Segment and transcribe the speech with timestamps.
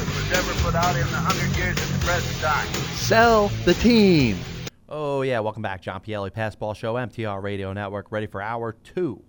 [0.33, 2.67] ever put out in the hundred years at the present time.
[2.95, 4.37] Sell the team.
[4.87, 5.81] Oh, yeah, welcome back.
[5.81, 9.21] John Pielli, Passball Show, MTR Radio Network, ready for hour two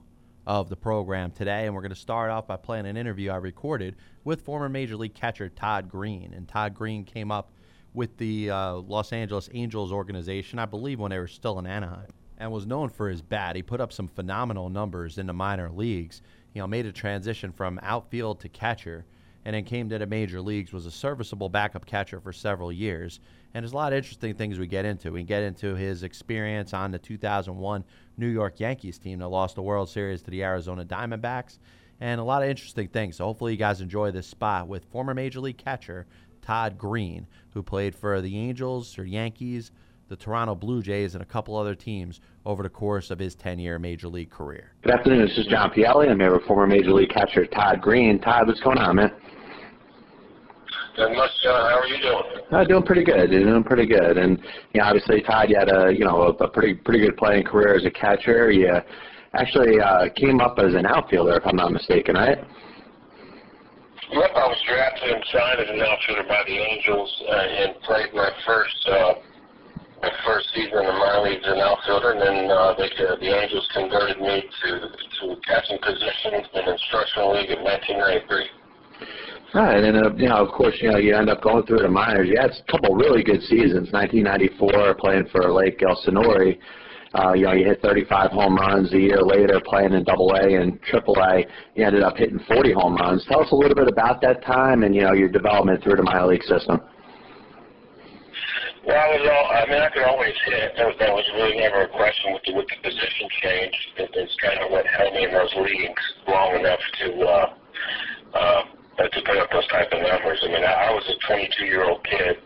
[0.47, 1.67] of the program today.
[1.67, 4.97] And we're going to start off by playing an interview I recorded with former Major
[4.97, 6.33] League catcher Todd Green.
[6.35, 7.53] And Todd Green came up
[7.95, 12.11] with the uh, Los Angeles Angels organization, I believe, when they were still in Anaheim,
[12.39, 13.57] and was known for his bat.
[13.57, 16.23] He put up some phenomenal numbers in the minor leagues.
[16.55, 19.05] You know, made a transition from outfield to catcher
[19.45, 23.21] and then came to the major leagues, was a serviceable backup catcher for several years.
[23.55, 25.13] And there's a lot of interesting things we get into.
[25.13, 27.85] We get into his experience on the 2001
[28.17, 31.59] New York Yankees team that lost the World Series to the Arizona Diamondbacks,
[32.01, 33.17] and a lot of interesting things.
[33.17, 36.07] So hopefully you guys enjoy this spot with former Major League catcher
[36.41, 39.71] Todd Green, who played for the Angels or Yankees,
[40.09, 43.79] the Toronto Blue Jays, and a couple other teams over the course of his 10-year
[43.79, 44.73] Major League career.
[44.83, 45.27] Good afternoon.
[45.27, 46.11] This is John Pielli.
[46.11, 48.21] I'm here with former Major League catcher Todd Green.
[48.21, 49.13] Todd, what's going on, man?
[50.99, 51.71] Not much, John.
[51.71, 52.23] How are you doing?
[52.51, 53.31] Uh, doing pretty good.
[53.31, 54.19] Doing pretty good.
[54.19, 54.39] And
[54.75, 57.45] you know, obviously, Todd, you had a you know a, a pretty pretty good playing
[57.45, 58.51] career as a catcher.
[58.51, 58.81] You
[59.35, 62.39] actually uh, came up as an outfielder, if I'm not mistaken, right?
[64.13, 68.13] Yep, I was drafted and signed as an outfielder by the Angels uh, and played
[68.13, 69.15] my first uh,
[70.03, 73.31] my first season in the minor leagues an outfielder, and then uh, they, uh, the
[73.31, 78.63] Angels converted me to to catching position in instructional league in 1993.
[79.55, 81.89] Right, and uh, you know, of course, you know, you end up going through the
[81.89, 82.27] minors.
[82.29, 83.95] You had a couple really good seasons.
[83.95, 86.55] 1994, playing for Lake Elsinore.
[87.15, 88.93] Uh, you know, you hit 35 home runs.
[88.95, 91.45] A year later, playing in Double A and Triple A,
[91.77, 93.25] you ended up hitting 40 home runs.
[93.29, 96.03] Tell us a little bit about that time and you know your development through the
[96.03, 96.81] minor league system.
[98.83, 100.75] Well, I was all, I mean, I could always hit.
[100.75, 103.77] That was, was really never a question with the, with the position change.
[103.95, 107.47] It's kind of what held me in those leagues long enough to, uh,
[108.35, 108.63] uh,
[108.99, 110.43] to put up those type of numbers.
[110.43, 112.43] I mean, I, I was a 22-year-old kid,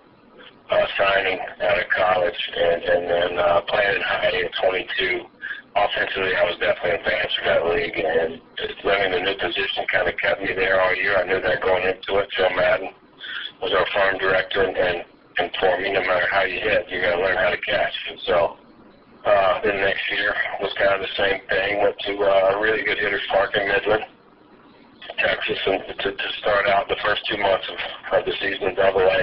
[0.69, 5.25] uh, signing out of college and, and then, uh, playing in high at 22.
[5.73, 8.41] Offensively, I was definitely advanced for that league and
[8.85, 11.17] learning the new position kind of kept me there all year.
[11.17, 12.29] I knew that going into it.
[12.37, 12.93] Joe Maddon
[13.61, 15.05] was our farm director and, and
[15.39, 15.51] and
[15.83, 17.93] me, no matter how you hit, you got to learn how to catch.
[18.09, 18.57] And so,
[19.25, 21.83] uh, then next year was kind of the same thing.
[21.83, 24.05] Went to uh, a really good hitters park in Midland,
[25.19, 28.75] Texas, and to, to start out the first two months of, of the season in
[28.77, 29.23] Double A,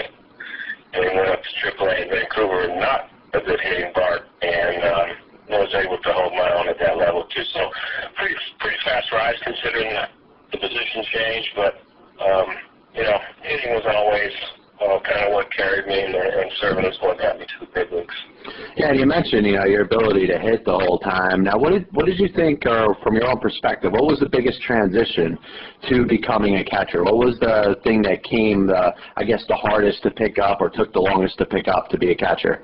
[0.94, 5.10] and went up to Triple A in Vancouver, not a good hitting park, and um,
[5.50, 7.44] was able to hold my own at that level too.
[7.54, 7.72] So,
[8.18, 10.06] pretty pretty fast rise considering the,
[10.52, 11.74] the position change, but
[12.22, 12.48] um,
[12.94, 14.32] you know, hitting was always
[14.84, 17.72] uh, kind of what carried me, and, and serving is what got me to the
[17.74, 18.16] big leagues.
[18.76, 21.44] Yeah, and you mentioned you know your ability to hit the whole time.
[21.44, 24.30] Now, what did what did you think, or from your own perspective, what was the
[24.30, 25.38] biggest transition
[25.90, 27.04] to becoming a catcher?
[27.04, 30.70] What was the thing that came, the, I guess, the hardest to pick up, or
[30.70, 32.64] took the longest to pick up to be a catcher?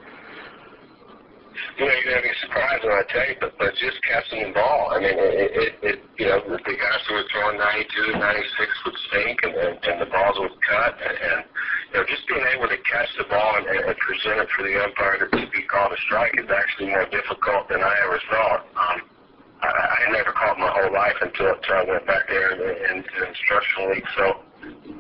[1.77, 4.53] You know, you're gonna be surprised when I tell you, but but just catching the
[4.53, 4.91] ball.
[4.91, 8.97] I mean, it, it, it you know, the guys who were throwing 92, 96 would
[9.07, 11.39] stink, and and, and the balls would cut, and, and
[11.93, 15.25] know, just being able to catch the ball and, and present it for the umpire
[15.25, 18.61] to be called a strike is actually more difficult than I ever thought.
[18.77, 18.97] Um,
[19.61, 22.95] I, I never caught my whole life until, until I went back there in, in,
[23.03, 24.09] in instructional league.
[24.15, 24.25] So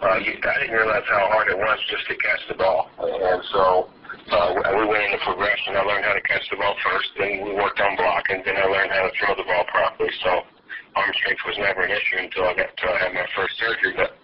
[0.03, 2.89] uh, you, I didn't realize how hard it was just to catch the ball.
[2.99, 3.89] And so
[4.29, 5.77] uh, we went into progression.
[5.77, 8.65] I learned how to catch the ball first, then we worked on blocking, then I
[8.65, 10.11] learned how to throw the ball properly.
[10.23, 10.43] So
[10.95, 13.95] arm strength was never an issue until I got until I had my first surgery.
[13.95, 14.18] But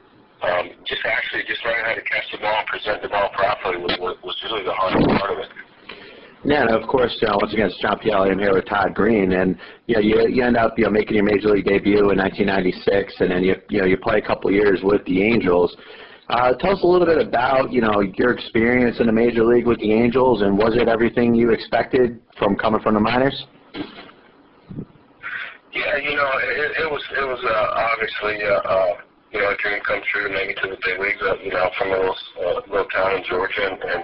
[0.46, 3.78] um, just actually just learning how to catch the ball and present the ball properly
[3.78, 5.50] was, was, really the hardest part of it.
[6.46, 8.32] Yeah, and of course, uh, once again, it's John Pielli.
[8.32, 9.58] I'm here with Todd Green, and
[9.88, 13.14] you know, you, you end up you know making your major league debut in 1996,
[13.20, 15.76] and then you you know you play a couple years with the Angels.
[16.30, 19.66] Uh, tell us a little bit about you know your experience in the major league
[19.66, 23.46] with the Angels, and was it everything you expected from coming from the minors?
[25.74, 28.94] Yeah, you know, it, it was it was uh, obviously uh, uh,
[29.36, 31.20] you know a dream come true to make it to the big leagues.
[31.20, 34.04] Uh, you know, from a little uh, little town in Georgia, and, and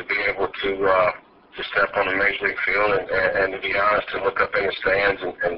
[0.00, 3.48] to be able to uh, to step on the major league field and, and, and
[3.52, 5.56] to be honest, to look up in the stands and, and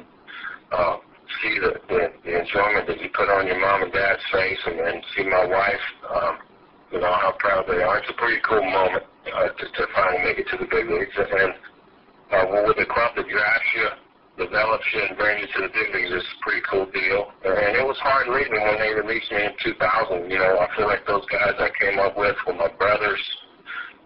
[0.75, 0.99] uh,
[1.38, 4.82] see the, the the enjoyment that you put on your mom and dad's face, and,
[4.82, 6.35] and see my wife, um,
[6.91, 8.02] you know how proud they are.
[8.02, 11.14] It's a pretty cool moment uh, to, to finally make it to the big leagues,
[11.14, 11.55] and
[12.35, 13.87] uh, well, with the club that drafts you,
[14.37, 17.33] develops you, and brings you to the big leagues, it's a pretty cool deal.
[17.44, 20.31] And it was hard leaving when they released me in 2000.
[20.31, 23.21] You know, I feel like those guys I came up with were my brothers.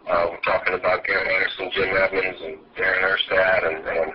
[0.09, 4.11] Uh, we're talking about Garrett Anderson, Jim Edmonds, and Darren Erstad, and, and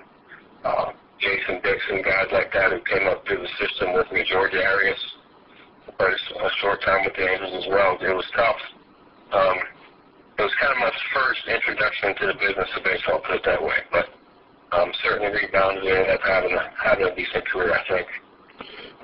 [0.65, 0.87] uh,
[1.19, 4.25] Jason Dickson, guys like that who came up through the system with me.
[4.27, 4.99] George Arias,
[5.97, 7.97] but a short time with the Angels as well.
[8.01, 8.61] It was tough.
[9.31, 9.57] Um,
[10.37, 13.61] it was kind of my first introduction to the business of baseball, put it that
[13.61, 13.79] way.
[13.91, 14.11] But
[14.71, 18.07] um, certainly rebounded and ended up having a, having a decent career, I think.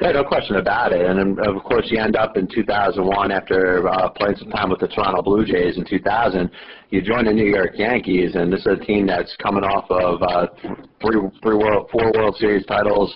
[0.02, 1.06] Yeah, no question about it.
[1.06, 4.80] And um, of course, you end up in 2001 after uh, playing some time with
[4.80, 6.50] the Toronto Blue Jays in 2000.
[6.90, 10.24] You join the New York Yankees, and this is a team that's coming off of
[10.24, 10.48] uh,
[11.02, 13.16] three, three world, four World Series titles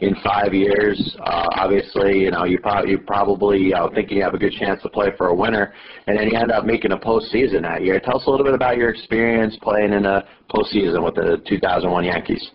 [0.00, 1.16] in five years.
[1.20, 4.82] Uh, obviously, you know you, pro- you probably uh, think you have a good chance
[4.82, 5.72] to play for a winner,
[6.06, 8.00] and then you end up making a postseason that year.
[8.00, 12.04] Tell us a little bit about your experience playing in a postseason with the 2001
[12.04, 12.50] Yankees.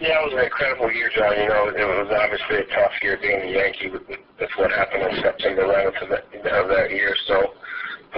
[0.00, 1.32] Yeah, it was an incredible year, John.
[1.38, 3.90] You know, it was obviously a tough year being a Yankee.
[3.90, 7.14] With, with, what happened on September 11th of that, of that year.
[7.26, 7.54] So,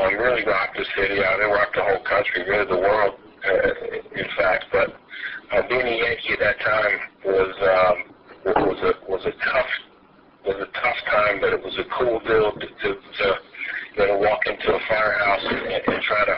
[0.01, 1.41] um, really rocked the city out.
[1.41, 4.67] It rocked the whole country, really the world, uh, in fact.
[4.73, 4.97] But
[5.53, 7.97] uh, being a Yankee at that time was um,
[8.67, 9.71] was a was a tough
[10.47, 13.27] was a tough time, but it was a cool deal to, to, to
[13.97, 16.37] you know walk into a firehouse and, and try to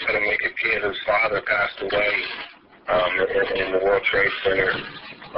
[0.00, 2.12] try to make a kid whose father passed away
[2.88, 4.70] um, in, in the World Trade Center,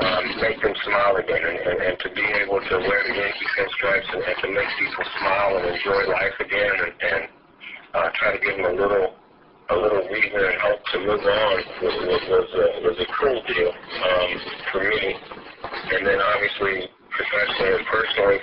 [0.01, 3.49] um, make them smile again, and, and, and to be able to wear the Yankee
[3.59, 7.23] pinstripes and, and to make people smile and enjoy life again, and, and
[7.95, 9.15] uh, try to give them a little
[9.71, 13.39] a little reason and hope to move on was, was, was, a, was a cool
[13.47, 14.31] deal um,
[14.73, 15.15] for me.
[15.93, 18.41] And then obviously professionally and personally,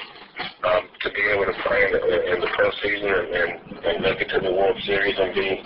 [0.64, 2.02] um, to be able to play in the,
[2.34, 3.52] in the postseason and, and,
[3.86, 5.60] and make it to the World Series and be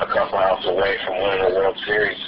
[0.00, 2.18] a couple hours away from winning a World Series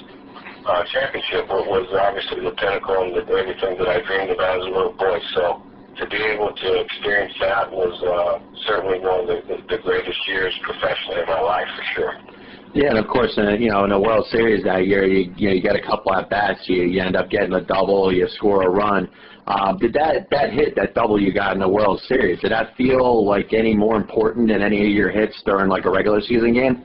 [0.66, 4.70] uh, championship was obviously the pinnacle and the, everything that I dreamed about as a
[4.74, 5.18] little boy.
[5.34, 5.62] So
[5.98, 10.18] to be able to experience that was uh, certainly one of the, the, the greatest
[10.28, 12.35] years professionally in my life for sure.
[12.76, 15.32] Yeah, and of course, in a, you know, in a World Series that year, you
[15.34, 18.12] you, know, you get a couple at bats, you you end up getting a double,
[18.12, 19.08] you score a run.
[19.46, 22.38] Um, did that that hit that double you got in the World Series?
[22.42, 25.90] Did that feel like any more important than any of your hits during like a
[25.90, 26.84] regular season game?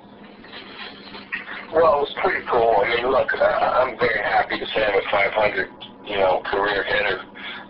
[1.76, 2.72] Well, it was pretty cool.
[2.80, 5.68] I mean, look, I'm very happy to say I'm a 500,
[6.08, 7.20] you know, career hitter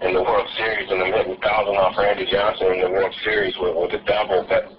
[0.05, 3.57] in the World Series, and I'm hitting thousand off Randy Johnson in the World Series
[3.57, 4.45] with, with a double.
[4.45, 4.69] But,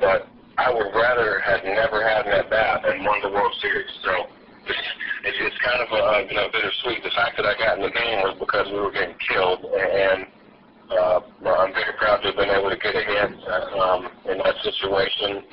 [0.00, 0.28] but
[0.58, 3.90] I would rather have never had an at bat and won the World Series.
[4.02, 4.26] So
[4.66, 7.02] it's, it's kind of a you know bittersweet.
[7.02, 10.26] The fact that I got in the game was because we were getting killed, and
[10.92, 13.30] uh, I'm very proud to have been able to get a hit
[13.78, 15.46] um, in that situation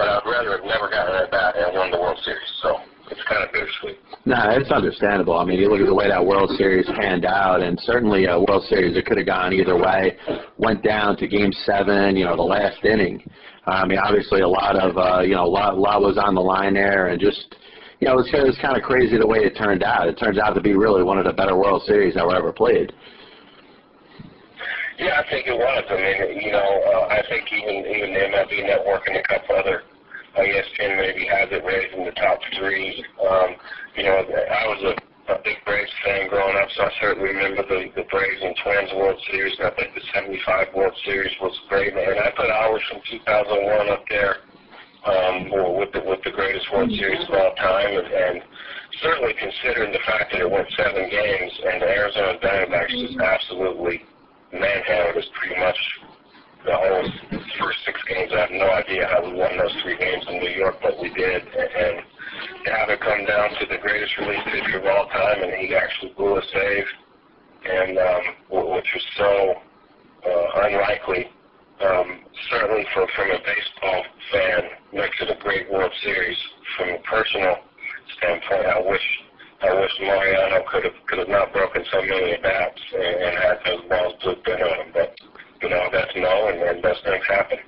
[0.00, 2.48] but I'd rather have never gotten that bat and won the World Series.
[2.62, 2.76] So
[3.10, 3.98] it's kind of bittersweet.
[4.24, 5.36] No, it's understandable.
[5.36, 8.40] I mean, you look at the way that World Series panned out, and certainly a
[8.40, 10.16] World Series it could have gone either way.
[10.56, 13.22] Went down to Game Seven, you know, the last inning.
[13.66, 16.34] I mean, obviously a lot of uh, you know, a lot, a lot was on
[16.34, 17.56] the line there, and just
[18.00, 20.08] you know, it was, it was kind of crazy the way it turned out.
[20.08, 22.52] It turns out to be really one of the better World Series that were ever
[22.52, 22.92] played.
[24.98, 25.84] Yeah, I think it was.
[25.88, 29.56] I mean, you know, uh, I think even even the MLB Network and a couple
[29.56, 29.82] other
[30.36, 33.04] uh, ESPN maybe has it raised in the top three.
[33.20, 33.56] Um,
[33.96, 37.62] you know, I was a, a big Braves fan growing up, so I certainly remember
[37.62, 41.54] the, the Braves and Twins World Series, and I think the 75 World Series was
[41.68, 41.94] great.
[41.94, 44.42] And I put hours from 2001 up there
[45.06, 48.42] um, with, the, with the greatest World Series of all time, and, and
[49.02, 54.02] certainly considering the fact that it went seven games, and the Arizona Diamondbacks just absolutely
[54.52, 55.78] manhandled us pretty much
[56.64, 57.08] the whole
[57.58, 58.32] first six games.
[58.34, 61.08] I have no idea how we won those three games in New York, but we
[61.10, 61.42] did.
[61.42, 62.02] And
[62.64, 65.74] to have it come down to the greatest relief pitcher of all time, and he
[65.74, 66.84] actually blew a save,
[67.64, 68.22] and um,
[68.74, 69.54] which was so
[70.26, 71.30] uh, unlikely.
[71.80, 74.62] Um, certainly, for, from a baseball fan,
[74.92, 76.36] makes it a great World Series.
[76.76, 77.56] From a personal
[78.18, 79.06] standpoint, I wish
[79.62, 83.58] I wish Mariano could have could have not broken so many bats and, and had
[83.64, 85.14] those balls looped in on him, but
[85.62, 87.58] you know, that's no, and, and those things happen.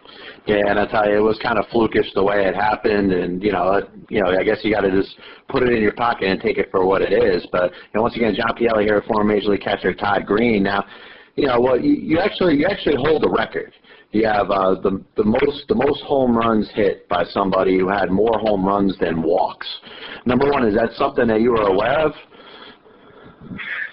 [0.47, 3.43] Yeah, and I tell you, it was kind of flukish the way it happened, and
[3.43, 5.15] you know, you know, I guess you got to just
[5.49, 7.47] put it in your pocket and take it for what it is.
[7.53, 10.63] But you know, once again, John Pielli here, former Major League catcher Todd Green.
[10.63, 10.85] Now,
[11.37, 13.73] you know, well, you, you actually you actually hold the record.
[14.11, 18.11] You have uh, the the most the most home runs hit by somebody who had
[18.11, 19.67] more home runs than walks.
[20.27, 22.13] Number one, is that something that you were aware of?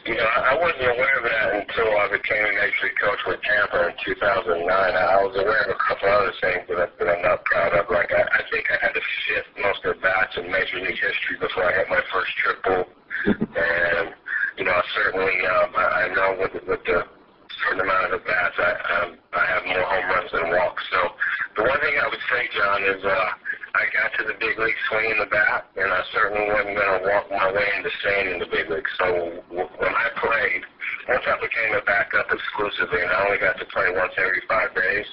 [0.09, 3.45] You know, I wasn't aware of that until I became a major league coach with
[3.45, 4.65] Tampa in 2009.
[4.65, 7.85] I was aware of a couple other things that, I'm not proud of.
[7.93, 10.97] Like I, I think I had to shift most of the bats in major league
[10.97, 12.89] history before I hit my first triple.
[13.29, 14.17] and
[14.57, 17.05] you know, certainly um, I, I know with, with the
[17.61, 18.71] certain amount of bats, I,
[19.05, 20.89] um, I have more home runs than walks.
[20.89, 20.99] So
[21.53, 23.29] the one thing I would say, John, is uh,
[23.75, 27.05] I got to the big league swinging the bat, and I certainly wasn't going to
[27.05, 28.89] walk my way into staying in the big league.
[28.97, 30.65] So when I played,
[31.07, 34.73] once I became a backup exclusively, and I only got to play once every five
[34.73, 35.05] days,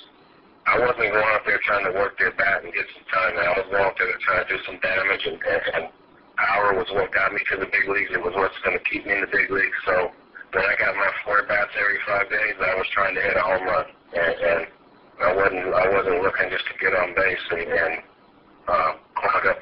[0.67, 3.39] I wasn't going up there trying to work their bat and get some time.
[3.39, 5.39] I was going up there to try to do some damage, and,
[5.75, 5.89] and,
[6.37, 8.13] power was what got me to the big leagues.
[8.13, 9.81] It was what's going to keep me in the big leagues.
[9.89, 10.13] So
[10.53, 13.41] when I got my four bats every five days, I was trying to hit a
[13.41, 14.67] home run, and, and
[15.25, 17.95] I wasn't I wasn't looking just to get on base and, and
[18.69, 18.93] uh,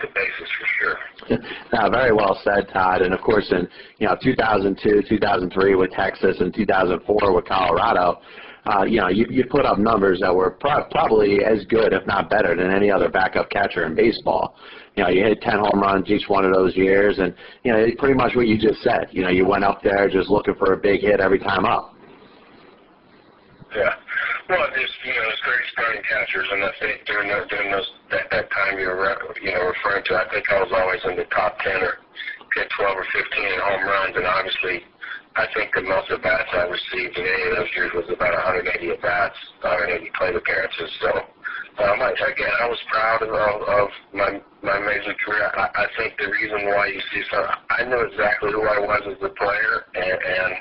[0.01, 1.39] the bases for sure.
[1.73, 3.03] no, very well said, Todd.
[3.03, 3.69] And of course, in
[3.99, 8.21] you know 2002, 2003 with Texas, and 2004 with Colorado,
[8.67, 12.07] uh, you know you, you put up numbers that were pro- probably as good, if
[12.07, 14.57] not better, than any other backup catcher in baseball.
[14.97, 17.87] You know, you hit 10 home runs each one of those years, and you know
[17.99, 19.09] pretty much what you just said.
[19.11, 21.95] You know, you went up there just looking for a big hit every time up.
[23.75, 23.95] Yeah.
[24.49, 25.41] Well, there's you know there's
[25.73, 29.01] 30 starting catchers, and I think during those during those that, that time you're
[29.41, 31.97] you know referring to, I think I was always in the top 10 or
[32.53, 34.85] get 12 or 15 in home runs, and obviously
[35.37, 38.37] I think the most at bats I received in any of those years was about
[38.37, 40.93] 180 at bats, 180 plate appearances.
[41.01, 41.11] So
[41.83, 45.51] um, I, again, I was proud of, of my my major career.
[45.57, 49.03] I, I think the reason why you see some, I knew exactly who I was
[49.09, 50.53] as a player, and, and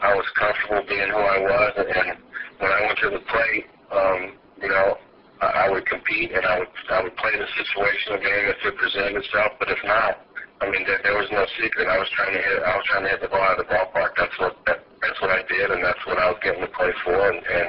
[0.00, 2.18] I was comfortable being who I was, and, and
[2.58, 4.20] when I went to the plate, um,
[4.60, 4.96] you know,
[5.40, 8.76] I, I would compete and I would I would play the situational game if it
[8.76, 9.52] presented itself.
[9.58, 10.24] But if not,
[10.60, 11.88] I mean, there, there was no secret.
[11.88, 12.62] I was trying to hit.
[12.64, 14.16] I was trying to hit the ball out of the ballpark.
[14.16, 16.92] That's what that, that's what I did, and that's what I was getting to play
[17.04, 17.68] for, and, and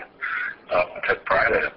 [0.71, 1.73] uh, took pride in it.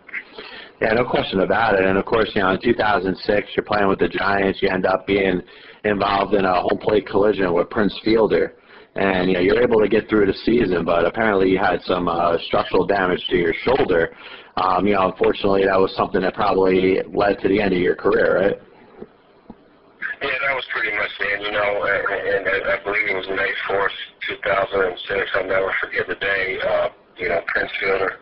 [0.81, 1.85] Yeah, no question about it.
[1.85, 4.63] And of course, you know, in 2006, you're playing with the Giants.
[4.63, 5.43] You end up being
[5.85, 8.55] involved in a home plate collision with Prince Fielder
[8.97, 12.09] and you know you're able to get through the season, but apparently you had some
[12.09, 14.15] uh, structural damage to your shoulder.
[14.57, 17.95] Um, you know, unfortunately, that was something that probably led to the end of your
[17.95, 18.59] career, right?
[20.21, 21.43] Yeah, that was pretty much end.
[21.43, 23.97] You know, and, and I believe it was May 4th,
[24.45, 25.31] 2006.
[25.35, 26.59] I'll never forget the day.
[26.61, 28.19] Uh, you know, Prince Fielder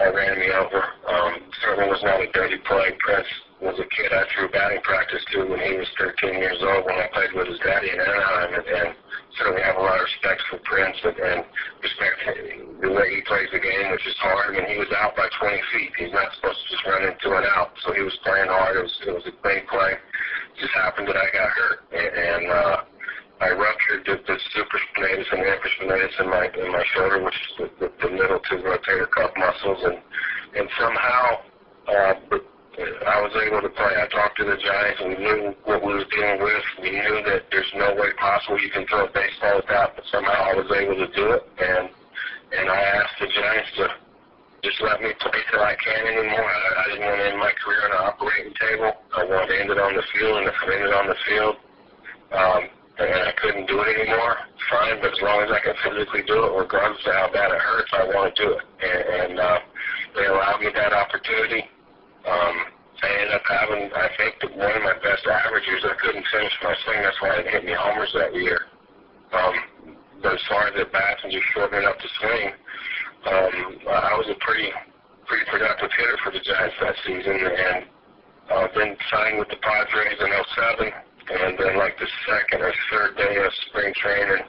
[0.00, 0.80] uh, ran me over.
[1.08, 2.96] Um, certainly was not a dirty play.
[3.00, 3.26] Prince
[3.62, 6.98] was a kid I threw batting practice to when he was 13 years old when
[6.98, 8.90] I played with his daddy in Anaheim, and, and
[9.38, 11.40] certainly have a lot of respect for Prince and, and
[11.78, 12.16] respect
[12.82, 14.50] the way he plays the game, which is hard.
[14.50, 15.94] I mean, he was out by 20 feet.
[15.94, 18.76] He's not supposed to just run into an out, so he was playing hard.
[18.76, 19.94] It was, it was a great play.
[19.94, 22.76] It just happened that I got hurt, and, and uh,
[23.46, 27.50] I ruptured the, the supraspinatus and the infraspinatus in my in my shoulder, which is
[27.58, 29.98] the, the, the middle two rotator cuff muscles, and
[30.58, 31.46] and somehow.
[31.82, 32.46] Uh, but
[32.78, 33.92] I was able to play.
[34.00, 36.64] I talked to the Giants and we knew what we were dealing with.
[36.80, 40.04] We knew that there's no way possible you can throw a baseball with that, but
[40.08, 41.44] somehow I was able to do it.
[41.60, 41.92] And
[42.52, 43.84] and I asked the Giants to
[44.64, 46.48] just let me play till I can't anymore.
[46.48, 48.92] I, I didn't want to end my career on an operating table.
[49.16, 51.56] I wanted to end it on the field, and if I ended on the field,
[52.32, 52.62] um,
[53.02, 54.36] and I couldn't do it anymore,
[54.70, 54.96] fine.
[55.00, 57.90] But as long as I can physically do it, regardless of how bad it hurts,
[57.92, 58.64] I want to do it.
[58.80, 59.58] And, and uh,
[60.14, 61.68] they allowed me that opportunity.
[62.22, 62.56] Um,
[63.02, 65.82] I ended up having, I think, one of my best averages.
[65.82, 67.02] I couldn't finish my swing.
[67.02, 68.70] That's why I didn't hit any homers that year.
[69.34, 72.46] Um, but as far as the bats and just shortening up the swing,
[73.26, 73.54] um,
[73.90, 74.70] I was a pretty,
[75.26, 77.90] pretty productive hitter for the Giants that season, and
[78.50, 83.16] uh, then signed with the Padres in 07, and then like the second or third
[83.18, 84.46] day of spring training,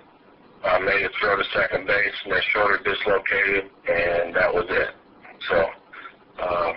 [0.63, 4.93] uh, made a throw to second base, and my shoulder dislocated, and that was it.
[5.49, 5.57] So
[6.41, 6.73] uh,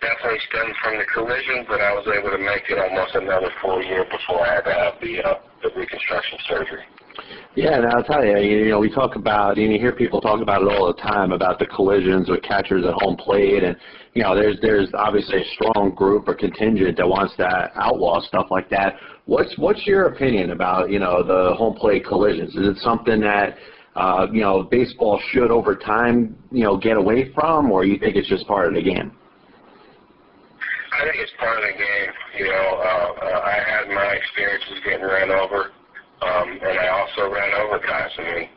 [0.00, 3.82] definitely stemmed from the collision, but I was able to make it almost another full
[3.82, 6.84] year before I had to have the, uh, the reconstruction surgery.
[7.54, 10.40] Yeah, and I'll tell you, you know, we talk about, and you hear people talk
[10.40, 13.76] about it all the time about the collisions with catchers at home plate, and
[14.14, 18.46] you know, there's there's obviously a strong group or contingent that wants to outlaw stuff
[18.50, 18.96] like that.
[19.26, 22.54] What's what's your opinion about you know the home plate collisions?
[22.54, 23.56] Is it something that
[23.96, 28.16] uh, you know baseball should over time you know get away from, or you think
[28.16, 29.12] it's just part of the game?
[30.98, 32.10] I think it's part of the game.
[32.42, 35.70] You know, uh, uh, I had my experiences getting ran over.
[36.18, 38.10] Um, and I also ran over guys.
[38.18, 38.48] I mean,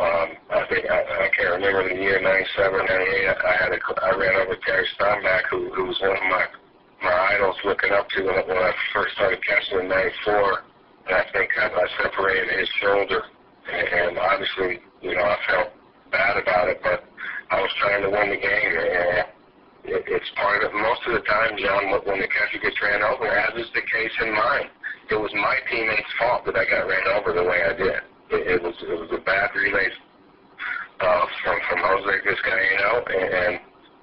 [0.00, 3.28] um, I think I, I can't remember the year '97, '98.
[3.28, 6.46] I had a, I ran over Terry Steinbach, who, who was one of my
[7.04, 10.64] my idols, looking up to when, when I first started catching in '94.
[11.08, 13.20] And I think I, I separated his shoulder,
[13.68, 15.68] and, and obviously, you know, I felt
[16.10, 17.04] bad about it, but
[17.50, 18.72] I was trying to win the game.
[18.80, 19.28] And
[19.84, 23.26] it, it's part of most of the time, John, when the catcher gets ran over,
[23.26, 24.70] as is the case in mine
[25.12, 28.00] it was my teammates' fault that I got ran over the way I did.
[28.32, 29.92] It, it was it was a bad relay
[31.00, 33.60] uh, from from Jose Vizcaino and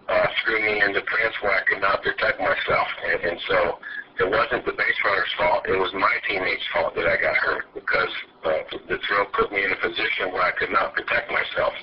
[0.09, 3.79] uh, threw me into trance where I could not protect myself, and, and so
[4.19, 5.65] it wasn't the base runner's fault.
[5.65, 8.13] It was my teammates' fault that I got hurt because
[8.45, 11.74] uh, the throw put me in a position where I could not protect myself.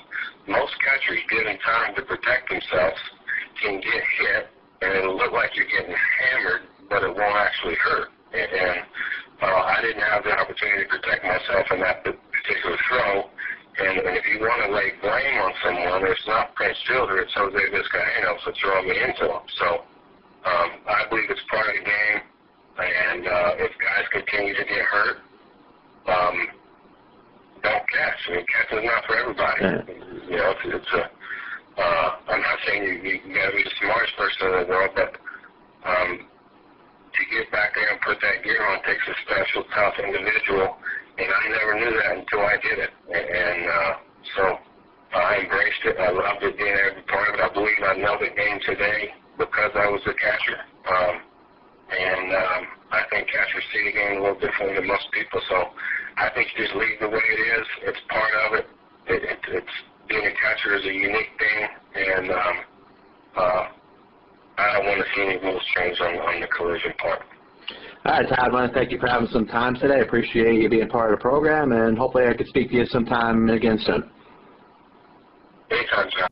[0.47, 2.99] Most catchers, given time to protect themselves,
[3.61, 4.47] can get hit,
[4.81, 8.09] and it'll look like you're getting hammered, but it won't actually hurt.
[8.33, 8.79] And, and
[9.41, 13.29] uh, I didn't have the opportunity to protect myself in that particular throw.
[13.77, 17.33] And, and if you want to lay blame on someone, it's not Prince Fielder, it's
[17.35, 19.45] Jose Vizcaino for throwing me into him.
[19.61, 19.85] So
[20.45, 22.21] um, I believe it's part of the game.
[22.77, 25.17] And uh, if guys continue to get hurt,
[26.07, 26.47] um,
[27.63, 28.19] don't catch.
[28.29, 29.61] I mean, catching is not for everybody.
[30.29, 31.16] You know, it's, it's a.
[31.77, 34.91] Uh, I'm not saying you, you got to be the smartest person in the world,
[34.97, 35.13] but
[35.85, 36.25] um,
[37.13, 40.77] to get back there and put that gear on takes a special, tough individual,
[41.17, 42.91] and I never knew that until I did it.
[43.13, 43.93] And uh,
[44.35, 44.43] so
[45.13, 45.97] I embraced it.
[46.01, 47.41] I loved it being every part of it.
[47.41, 50.59] I believe I know the game today because I was a catcher.
[50.89, 51.15] Um,
[51.93, 55.41] and um, I think catchers see the game a little differently than most people.
[55.49, 55.71] So
[56.17, 57.67] I think you just leave the way it is.
[57.85, 58.65] It's part of it.
[59.07, 62.55] it, it it's being a catcher is a unique thing, and um,
[63.37, 63.67] uh,
[64.57, 67.21] I don't want to see any rules change on, on the collision part.
[68.05, 69.95] All right, Todd, I want to thank you for having some time today.
[69.95, 72.85] I appreciate you being part of the program, and hopefully I could speak to you
[72.85, 74.09] sometime again soon.
[75.69, 76.29] Anytime, John.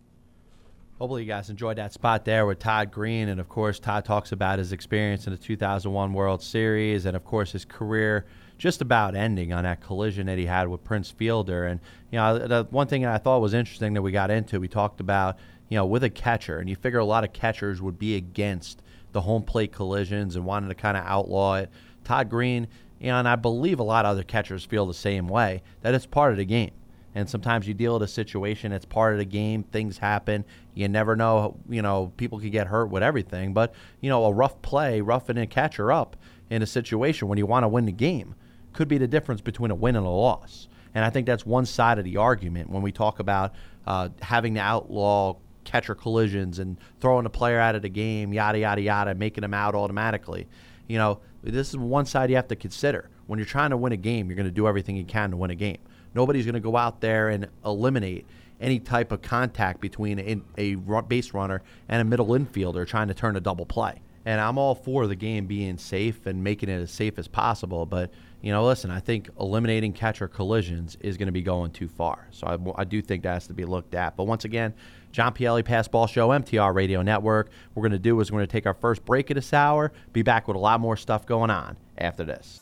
[0.98, 3.28] Hopefully, you guys enjoyed that spot there with Todd Green.
[3.28, 7.26] And of course, Todd talks about his experience in the 2001 World Series and, of
[7.26, 8.26] course, his career
[8.58, 11.66] just about ending on that collision that he had with Prince Fielder.
[11.66, 11.80] And,
[12.12, 14.68] you know, the one thing that I thought was interesting that we got into, we
[14.68, 15.38] talked about
[15.70, 18.82] you know, with a catcher, and you figure a lot of catchers would be against
[19.14, 21.70] the home plate collisions and wanted to kind of outlaw it.
[22.04, 22.68] Todd Green,
[23.00, 25.94] you know, and I believe a lot of other catchers feel the same way that
[25.96, 26.72] it's part of the game.
[27.16, 30.44] And sometimes you deal with a situation, it's part of the game, things happen.
[30.74, 33.54] You never know, you know, people could get hurt with everything.
[33.54, 36.18] But, you know, a rough play, roughing a catcher up
[36.50, 38.36] in a situation when you want to win the game
[38.76, 40.68] could be the difference between a win and a loss.
[40.94, 43.54] And I think that's one side of the argument when we talk about
[43.86, 48.60] uh, having to outlaw catcher collisions and throwing a player out of the game, yada,
[48.60, 50.48] yada, yada, making them out automatically.
[50.88, 53.10] You know, this is one side you have to consider.
[53.28, 55.38] When you're trying to win a game, you're going to do everything you can to
[55.38, 55.80] win a game.
[56.14, 58.26] Nobody's going to go out there and eliminate
[58.62, 63.14] any type of contact between a, a base runner and a middle infielder trying to
[63.14, 64.02] turn a double play.
[64.26, 67.86] And I'm all for the game being safe and making it as safe as possible.
[67.86, 68.12] But,
[68.46, 72.28] you know, listen, I think eliminating catcher collisions is going to be going too far.
[72.30, 74.16] So I, I do think that has to be looked at.
[74.16, 74.76] But once again,
[75.12, 77.48] John Pielli Passball Show, MTR Radio Network.
[77.74, 79.52] What we're going to do is we're going to take our first break of this
[79.52, 82.62] hour, be back with a lot more stuff going on after this.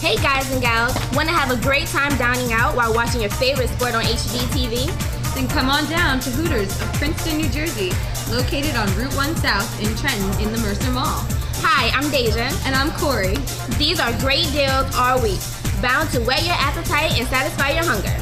[0.00, 3.30] Hey guys and gals, want to have a great time dining out while watching your
[3.30, 5.34] favorite sport on HDTV?
[5.34, 7.90] Then come on down to Hooters of Princeton, New Jersey,
[8.30, 11.26] located on Route 1 South in Trenton in the Mercer Mall.
[11.62, 12.50] Hi, I'm Deja.
[12.66, 13.36] And I'm Corey.
[13.78, 15.40] These are great deals all week,
[15.80, 18.12] bound to whet your appetite and satisfy your hunger.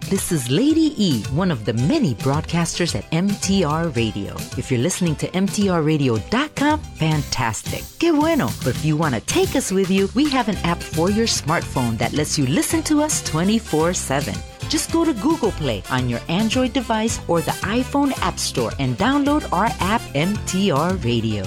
[0.08, 4.34] This is Lady E, one of the many broadcasters at MTR Radio.
[4.56, 7.84] If you're listening to MTRRadio.com, fantastic.
[7.98, 8.48] Que bueno.
[8.64, 11.26] But if you want to take us with you, we have an app for your
[11.26, 14.34] smartphone that lets you listen to us 24 7.
[14.70, 18.96] Just go to Google Play on your Android device or the iPhone App Store and
[18.96, 21.44] download our app, MTR Radio.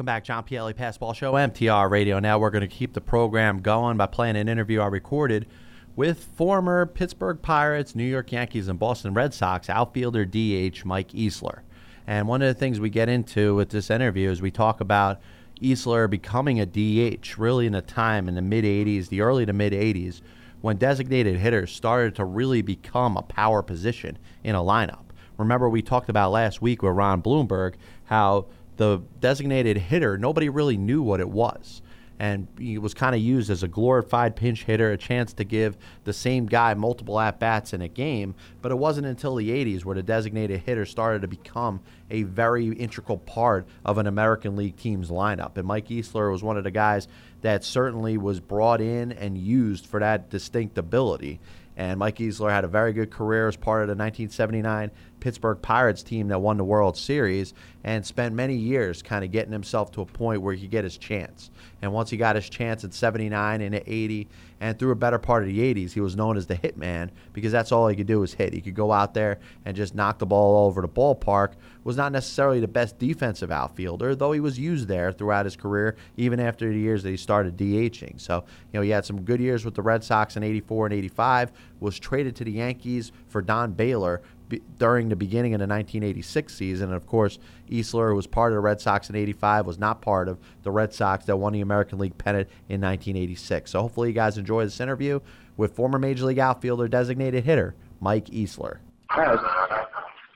[0.00, 2.18] Welcome back, John Pielli Passball Show, MTR Radio.
[2.20, 5.46] Now we're going to keep the program going by playing an interview I recorded
[5.94, 11.58] with former Pittsburgh Pirates, New York Yankees, and Boston Red Sox outfielder DH Mike Easler.
[12.06, 15.20] And one of the things we get into with this interview is we talk about
[15.60, 19.52] Easler becoming a DH really in a time in the mid 80s, the early to
[19.52, 20.22] mid 80s,
[20.62, 25.04] when designated hitters started to really become a power position in a lineup.
[25.36, 28.46] Remember, we talked about last week with Ron Blomberg how
[28.80, 31.82] the designated hitter, nobody really knew what it was.
[32.18, 35.76] And he was kind of used as a glorified pinch hitter, a chance to give
[36.04, 38.34] the same guy multiple at bats in a game.
[38.62, 42.68] But it wasn't until the 80s where the designated hitter started to become a very
[42.68, 45.58] integral part of an American League team's lineup.
[45.58, 47.06] And Mike Easler was one of the guys
[47.42, 51.38] that certainly was brought in and used for that distinct ability.
[51.76, 54.90] And Mike Easler had a very good career as part of the 1979
[55.20, 57.54] Pittsburgh Pirates team that won the World Series
[57.84, 60.84] and spent many years kind of getting himself to a point where he could get
[60.84, 61.50] his chance.
[61.80, 64.28] And once he got his chance at 79 and at 80
[64.60, 67.52] and through a better part of the 80s, he was known as the hitman because
[67.52, 68.52] that's all he could do was hit.
[68.52, 71.52] He could go out there and just knock the ball all over the ballpark.
[71.82, 75.96] Was not necessarily the best defensive outfielder, though he was used there throughout his career,
[76.18, 78.20] even after the years that he started DHing.
[78.20, 80.94] So, you know, he had some good years with the Red Sox in 84 and
[80.94, 85.66] 85, was traded to the Yankees for Don Baylor be, during the beginning of the
[85.66, 86.88] 1986 season.
[86.88, 87.38] And of course,
[87.70, 90.70] Easler, who was part of the Red Sox in 85, was not part of the
[90.70, 93.70] Red Sox that won the American League pennant in 1986.
[93.70, 95.20] So hopefully you guys enjoy this interview
[95.56, 98.78] with former Major League outfielder designated hitter Mike Easler.
[99.08, 99.36] Hi,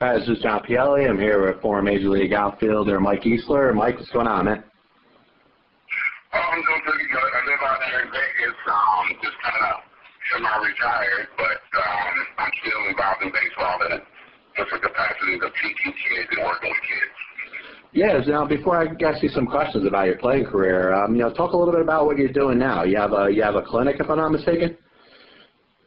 [0.01, 1.09] Hi, this is John Pielli.
[1.09, 3.73] I'm here with former Major League outfielder Mike Easler.
[3.73, 4.63] Mike, what's going on, man?
[6.33, 7.17] Oh, I'm doing pretty good.
[7.17, 9.84] I live out here in Vegas, um, just kind of
[10.31, 14.01] semi-retired, but um, I'm still involved in baseball in
[14.57, 17.15] different capacities of teaching kids and working with kids.
[17.95, 18.27] Yes.
[18.27, 21.53] Now, before I ask you some questions about your playing career, um, you know, talk
[21.53, 22.83] a little bit about what you're doing now.
[22.83, 24.75] You have a you have a clinic, if I'm not mistaken.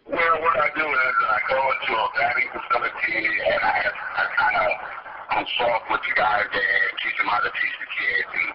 [0.09, 4.57] Well, what I do is I go into a batting facility and I, I kind
[4.57, 4.69] of
[5.37, 8.49] consult with the guys there, teach them how to teach the kids, and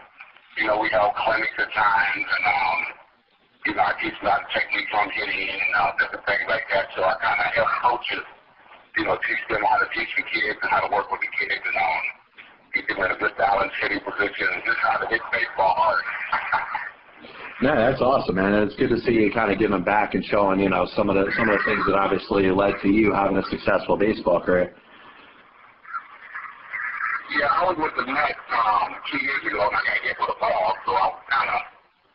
[0.58, 3.03] you know, we have clinics at times, and um,
[3.66, 6.68] you know, I teach them how to techniques on hitting and uh, different things like
[6.74, 6.92] that.
[6.96, 8.26] So I kind of help coaches,
[9.00, 11.32] you know, teach them how to teach the kids and how to work with the
[11.40, 12.04] kids and um,
[12.76, 16.04] get them in a good balanced hitting position and just how to hit baseball hard.
[17.62, 18.52] No, that's awesome, man.
[18.68, 21.16] It's good to see you kind of giving back and showing, you know, some of
[21.16, 24.76] the some of the things that obviously led to you having a successful baseball career.
[27.40, 30.36] Yeah, I was with the Mets um, two years ago, and I got hit with
[30.36, 31.62] a ball, so I was kind of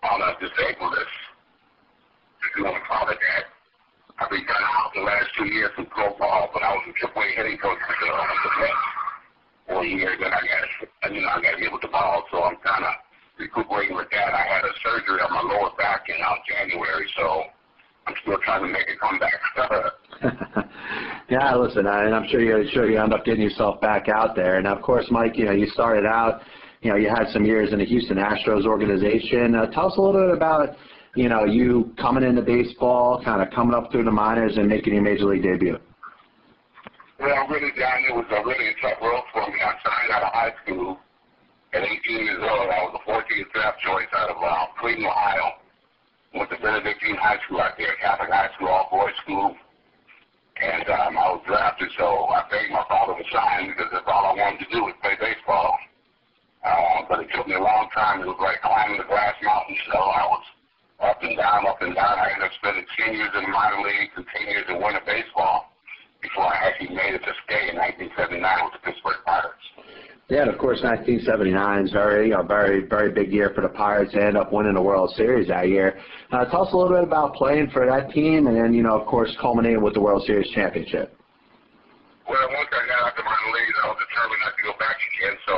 [0.05, 1.18] on a disabled list,
[2.59, 3.44] you want to call it that.
[4.18, 6.83] I've been kind of out the last two years from pro ball, but I was
[6.90, 8.87] a triple-A hitting coach for the, the Mets
[9.71, 12.59] for years, and I got, you know, I got hit with the ball, so I'm
[12.66, 12.94] kind of
[13.38, 14.35] recuperating with that.
[14.35, 17.47] I had a surgery on my lower back in uh, January, so
[18.11, 19.38] I'm still trying to make it come back.
[21.31, 24.35] yeah, listen, I, and I'm sure you sure you end up getting yourself back out
[24.35, 24.59] there.
[24.59, 26.40] And of course, Mike, you know, you started out,
[26.83, 29.55] you know, you had some years in the Houston Astros organization.
[29.55, 30.75] Uh, tell us a little bit about,
[31.19, 34.95] you know, you coming into baseball, kind of coming up through the minors and making
[34.95, 35.77] your major league debut.
[37.19, 39.59] Well, really, John, it was a really tough road for me.
[39.59, 40.97] I signed out of high school
[41.75, 42.71] at 18 years old.
[42.71, 45.59] I was the 14th draft choice out of uh, Cleveland, Ohio.
[46.39, 49.57] Went to Benedictine High School out there, Catholic high school, all boys school.
[50.63, 54.23] And um, I was drafted, so I begged my father to sign because that's all
[54.23, 55.75] I wanted to do was play baseball.
[56.63, 58.23] Uh, but it took me a long time.
[58.23, 59.75] It was like climbing the grass mountain.
[59.91, 60.47] So I was
[61.01, 62.19] up and down, up and down.
[62.19, 65.03] I ended up spending 10 years in the minor leagues and 10 years in winter
[65.07, 65.73] baseball
[66.23, 69.67] before I actually made it to stay in 1979 with the Pittsburgh Pirates.
[70.29, 74.13] Yeah, and of course, 1979 is very, a very, very big year for the Pirates.
[74.13, 75.97] They end up winning the World Series that year.
[76.31, 79.01] Uh, tell us a little bit about playing for that team, and then, you know,
[79.01, 81.17] of course, culminating with the World Series championship.
[82.29, 85.01] Well, once I got out to minor leagues, I was determined not to go back
[85.01, 85.37] again.
[85.49, 85.55] So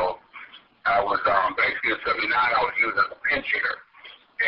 [0.86, 2.30] I was um, basically in '79.
[2.30, 3.74] I was used as a pinch hitter,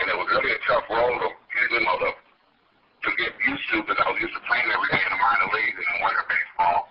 [0.03, 3.87] and it was really a tough role to, you know, to, to get used to
[3.87, 6.91] because I was used to playing every day in the minor leagues in winter baseball.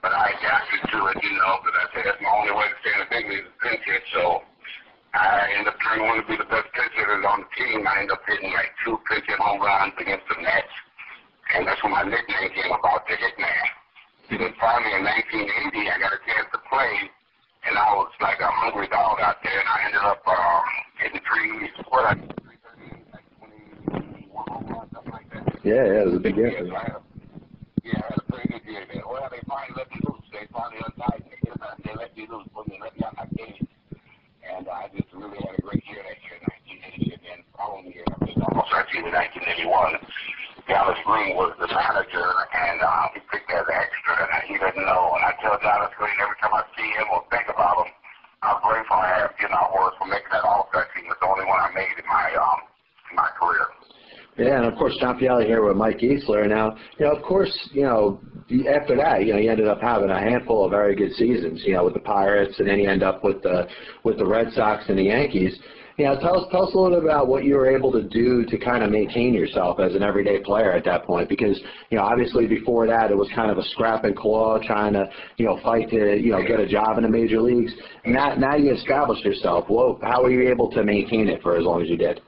[0.00, 2.76] But I adapted to it, you know, because I said that's my only way to
[2.80, 4.00] stay in the big leagues is pinch hit.
[4.16, 4.40] So
[5.12, 7.84] I ended up turning one to be the best pinch hitters on the team.
[7.84, 10.72] I ended up hitting like two pinch hit home runs against the Nets,
[11.52, 13.68] and that's when my nickname came about, the Hitman.
[14.32, 16.92] And then finally in 1980, I got a chance to play,
[17.68, 20.64] and I was like a hungry dog out there, and I ended up um,
[20.98, 22.45] hitting three, what I
[25.66, 26.54] Yeah, yeah, it was a big year.
[26.62, 27.02] yeah, I a,
[27.82, 29.02] yeah, I had a pretty good year there.
[29.02, 30.22] Well, they finally let me loose.
[30.30, 31.34] They finally untied me.
[31.42, 33.66] They let me loose, put me, let me out my cage.
[34.46, 36.38] And I just really had a great year that year,
[36.70, 37.18] 1980.
[37.18, 39.14] And then following year, I was almost 13 in
[39.66, 39.98] 1981.
[40.70, 44.86] Dallas Green was the manager, and uh, he picked as an extra, and he didn't
[44.86, 45.18] know.
[45.18, 47.90] And I tell Dallas Green every time I see him or think about him,
[48.38, 51.10] how grateful I am, you know, was for making that All-Star team.
[51.10, 52.62] It's the only one I made in my um
[53.10, 53.66] in my career.
[54.38, 56.46] Yeah, and of course, John Pielli here with Mike Easler.
[56.46, 58.20] Now, you know, of course, you know,
[58.68, 61.72] after that, you know, he ended up having a handful of very good seasons, you
[61.72, 63.66] know, with the Pirates, and then he ended up with the
[64.04, 65.58] with the Red Sox and the Yankees.
[65.96, 68.02] You know, tell us tell us a little bit about what you were able to
[68.02, 71.96] do to kind of maintain yourself as an everyday player at that point, because you
[71.96, 75.46] know, obviously before that, it was kind of a scrap and claw, trying to you
[75.46, 77.72] know fight to you know get a job in the major leagues.
[78.04, 79.64] Now, now you established yourself.
[79.70, 82.20] Well, how were you able to maintain it for as long as you did?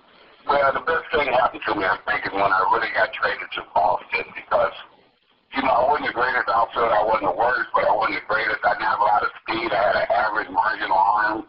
[0.48, 3.52] Well, the best thing happened to me, I think, is when I really got traded
[3.52, 4.72] to Boston because,
[5.52, 8.28] you know, I wasn't the greatest outfielder, I wasn't the worst, but I wasn't the
[8.32, 8.64] greatest.
[8.64, 9.68] I didn't have a lot of speed.
[9.68, 11.44] I had an average marginal arm,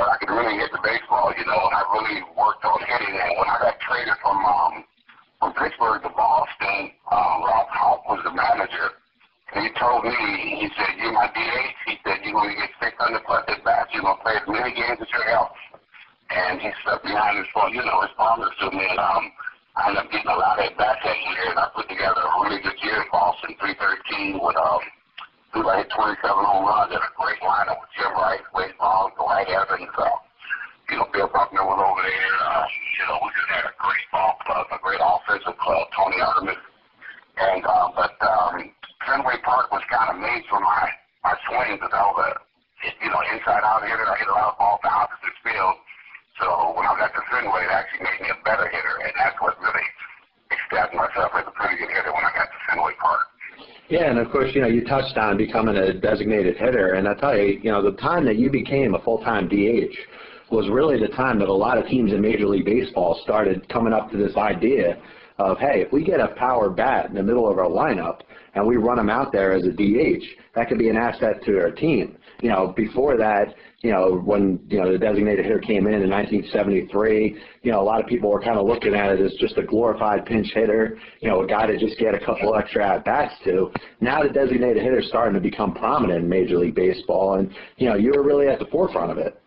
[0.00, 3.12] but I could really hit the baseball, you know, and I really worked on hitting.
[3.20, 4.88] And when I got traded from um,
[5.36, 8.96] from Pittsburgh to Boston, um, Ralph Houk was the manager.
[9.52, 10.16] And he told me,
[10.56, 11.76] he said, you're my DH.
[11.84, 12.96] He said, you're going to get 600
[13.28, 13.92] plus at bats.
[13.92, 15.71] You're going to play as many games as you're healthy
[16.32, 19.24] and he stepped behind his phone, you know, his promise to me, and um,
[19.76, 22.32] I ended up getting a lot of at-bats that year, and I put together a
[22.40, 24.80] really good year in Boston, 313 with, um,
[25.52, 29.48] I hit 27 home runs and a great lineup with Jim Rice, Wade Long, Dwight
[29.48, 30.08] Evans, uh,
[30.88, 34.06] you know, Bill Buckner was over there, uh, you know, we just had a great
[34.12, 36.56] ball club, a great offensive club, Tony Utterman,
[37.36, 38.72] and, uh, but, um,
[39.04, 40.88] Fenway Park was kind of made for my,
[41.24, 42.30] my swing, because I was a,
[43.04, 45.76] you know, inside-out hitter, I hit a lot of balls to opposite field,
[46.40, 49.36] so when I got to Fenway, it actually made me a better hitter, and that's
[49.40, 49.86] what really
[50.52, 53.26] established myself as a pretty good hitter when I got to Fenway Park.
[53.88, 57.14] Yeah, and of course, you know, you touched on becoming a designated hitter, and I
[57.14, 59.94] tell you, you know, the time that you became a full-time DH
[60.50, 63.92] was really the time that a lot of teams in Major League Baseball started coming
[63.92, 64.98] up to this idea
[65.38, 68.20] of, hey, if we get a power bat in the middle of our lineup
[68.54, 71.58] and we run them out there as a DH, that could be an asset to
[71.58, 72.16] our team.
[72.42, 76.10] You know, before that, you know, when, you know, the designated hitter came in in
[76.10, 79.58] 1973, you know, a lot of people were kind of looking at it as just
[79.58, 83.34] a glorified pinch hitter, you know, a guy to just get a couple extra at-bats
[83.44, 83.70] to.
[84.00, 87.88] Now the designated hitter is starting to become prominent in Major League Baseball, and, you
[87.88, 89.42] know, you were really at the forefront of it.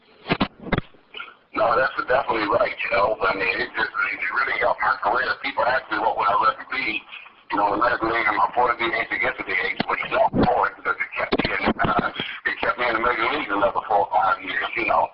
[1.56, 3.16] No, that's definitely right, you know.
[3.24, 5.32] I mean, it just it really helped my career.
[5.40, 8.76] People ask me what would I rather be, you know, the league and my 40
[8.76, 12.56] DH against DH, which is all for it because it kept me in, uh, it
[12.60, 15.08] kept me in the major leagues another four or five years, you know.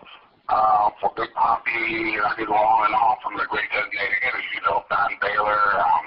[0.49, 4.47] Uh, for Big Papi, I could go on and on from the great designated hitters,
[4.57, 6.05] you know, Don Baylor, um,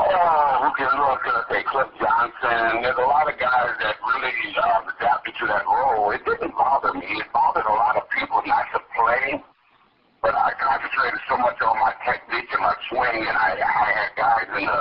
[0.00, 1.60] Oh, who can who else can I say?
[1.68, 2.80] Cliff Johnson.
[2.80, 6.08] There's a lot of guys that really uh, adapted to that role.
[6.16, 7.04] It didn't bother me.
[7.04, 9.44] It bothered a lot of people not to play,
[10.24, 14.10] but I concentrated so much on my technique and my swing, and I, I had
[14.16, 14.80] guys in the,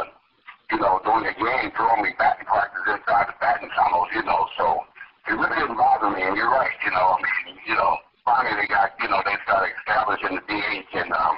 [0.72, 4.48] you know, during the game throwing me batting practice inside the batting tunnels, you know.
[4.56, 4.88] So
[5.28, 6.24] it really didn't bother me.
[6.24, 7.18] And you're right, you know.
[7.18, 7.92] I mean, you know,
[8.24, 11.36] finally they got, you know, they started establishing the DH, and um,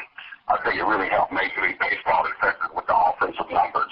[0.52, 3.92] I think it really helped Major League Baseball, especially with the offensive numbers.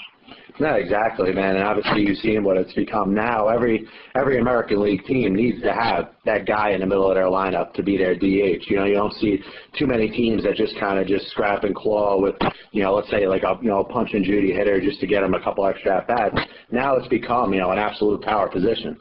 [0.59, 1.55] No, exactly, man.
[1.55, 3.47] And obviously, you've seen what it's become now.
[3.47, 7.25] Every every American League team needs to have that guy in the middle of their
[7.25, 8.69] lineup to be their DH.
[8.69, 9.41] You know, you don't see
[9.77, 12.35] too many teams that just kind of just scrap and claw with,
[12.71, 15.21] you know, let's say like a you know punch and Judy hitter just to get
[15.21, 16.39] them a couple extra at bats.
[16.71, 18.99] Now it's become you know an absolute power position.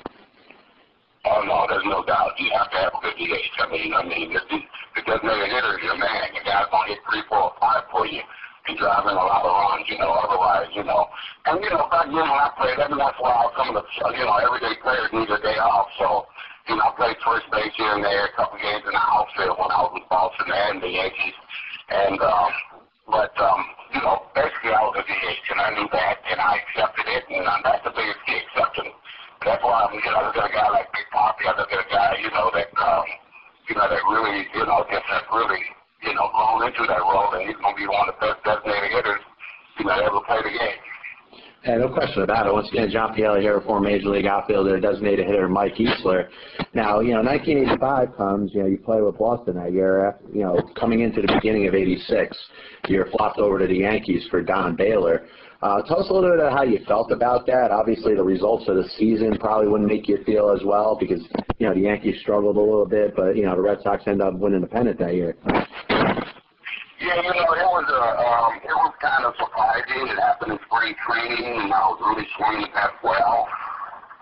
[1.29, 2.39] Oh no, there's no doubt.
[2.39, 3.53] You have to have a good DH.
[3.59, 6.31] I mean, I mean, the, the designated hitter is your man.
[6.31, 8.23] The guy's gonna hit three, four, five for you
[8.69, 9.85] and driving a lot of runs.
[9.93, 11.05] You know, otherwise, you know.
[11.45, 13.77] And you know, back then when I played, every once in a while, some of
[13.77, 15.93] the you know everyday players need a day off.
[15.99, 16.31] So,
[16.71, 19.59] you know, I played first base here and there, a couple games in the outfield
[19.59, 21.37] when I was with Boston and the Yankees.
[21.93, 22.51] And um,
[23.11, 26.63] but um, you know, basically I was a DH, and I knew that, and I
[26.63, 28.95] accepted it, and uh, that's the biggest key acceptance.
[29.45, 31.49] That's why I'm, you know, look at a guy like Big Papi.
[31.49, 33.07] I look at a guy, you know, that, um,
[33.65, 35.63] you know, that really, you know, just that really,
[36.05, 38.45] you know, grown into that role, and he's going to be one of the best
[38.45, 39.21] designated hitters,
[39.85, 40.79] know, ever play the game.
[41.65, 42.53] Yeah, no question about it.
[42.53, 46.29] Once again, John Pielli here, former Major League outfielder, designated hitter Mike Easler.
[46.73, 50.63] Now, you know, 1985 comes, you know, you play with Boston that year, you know,
[50.79, 52.37] coming into the beginning of 86,
[52.89, 55.27] you're flopped over to the Yankees for Don Baylor.
[55.61, 57.73] Uh, tell us a little bit about how you felt about that.
[57.73, 61.21] Obviously, the results of the season probably wouldn't make you feel as well because,
[61.59, 64.23] you know, the Yankees struggled a little bit, but, you know, the Red Sox end
[64.23, 65.37] up winning the pennant that year.
[67.01, 69.35] Yeah, you know, it was a, um, it was kind of
[69.99, 70.17] surprising.
[70.17, 73.49] It happened in spring training, and I was really swinging that well.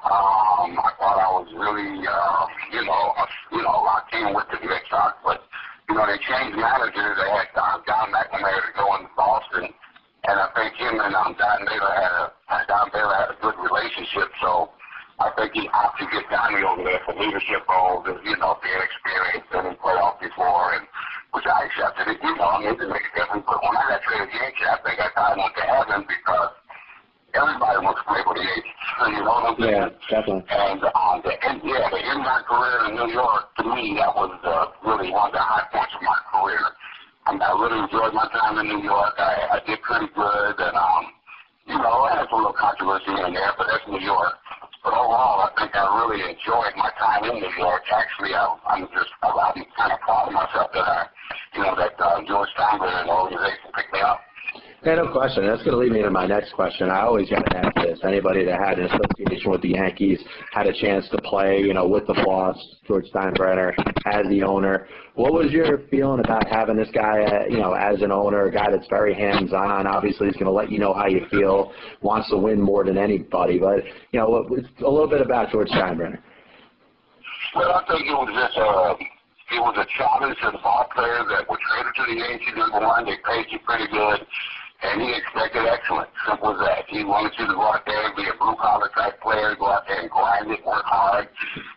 [0.06, 4.46] Um, I thought I was really, uh, you know, uh, you know, locked in with
[4.52, 5.42] the Red Sox, but
[5.88, 7.18] you know, they changed managers.
[7.18, 11.34] They had Don, Don McNamara to go in Boston, and I think him and um,
[11.38, 12.30] Don Baylor had a
[12.70, 14.30] Don Baylor had a good relationship.
[14.40, 14.70] So
[15.18, 18.58] I think he opted to get Donnie over there for leadership roles, and you know,
[18.62, 20.86] being experienced and in playoff before, and
[21.36, 22.18] which I accepted it.
[22.24, 23.44] You know, I mean, it didn't make a difference.
[23.44, 25.64] But when I got traded to the Yankees, I think I thought I went to
[25.68, 26.52] heaven because
[27.36, 28.80] everybody wants to play for the Yankees.
[29.04, 29.76] You know what I'm saying?
[29.76, 30.48] Yeah, definitely.
[30.48, 34.00] And um, the end, yeah, the end of my career in New York, to me,
[34.00, 36.64] that was uh, really one of the high points of my career.
[37.28, 39.12] I, mean, I really enjoyed my time in New York.
[39.20, 41.04] I, I did pretty good, and um,
[41.68, 44.40] you know, I had some little controversy in there, but that's New York.
[44.86, 47.82] But overall, I think I really enjoyed my time in New York.
[47.90, 49.34] Actually, I, I'm just, I'm
[49.74, 51.06] kind of proud of myself that I,
[51.58, 54.20] you know, that uh, George Steinbrenner and the organization picked me up.
[54.84, 55.44] Yeah, no question.
[55.44, 56.88] That's going to lead me to my next question.
[56.88, 57.98] I always got to ask this.
[58.04, 60.22] Anybody that had an association with the Yankees
[60.52, 63.74] had a chance to play, you know, with the boss, George Steinbrenner,
[64.06, 64.86] as the owner.
[65.16, 68.52] What was your feeling about having this guy, uh, you know, as an owner, a
[68.52, 69.86] guy that's very hands-on?
[69.86, 72.98] Obviously, he's going to let you know how you feel, wants to win more than
[72.98, 73.58] anybody.
[73.58, 76.20] But, you know, a little bit about George Steinbrenner.
[77.54, 78.92] Well, I think it was just uh,
[79.56, 82.52] it was a challenge to the ball players that were traded to the Yankees.
[82.54, 84.20] Number one, they paid you pretty good
[84.82, 86.10] and he expected excellence.
[86.28, 86.84] Simple as that.
[86.88, 89.72] He wanted you to go out there and be a blue collar type player, go
[89.72, 91.28] out there and grind it, work hard,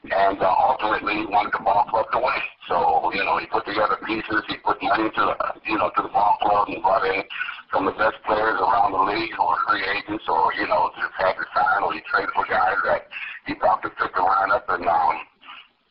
[0.03, 2.43] and uh, ultimately he wanted the ball club to win.
[2.67, 4.43] So you know he put together pieces.
[4.47, 5.35] He put money to the
[5.65, 7.23] you know to the ball club and brought in
[7.71, 11.15] some of the best players around the league were free agents or you know just
[11.15, 13.07] had to sign or he traded for guys that
[13.47, 15.15] he thought could fit the lineup and um.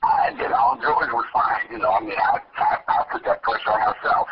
[0.00, 1.66] I, you know, George was fine.
[1.72, 4.28] You know, I mean, I, I, I put that pressure on myself.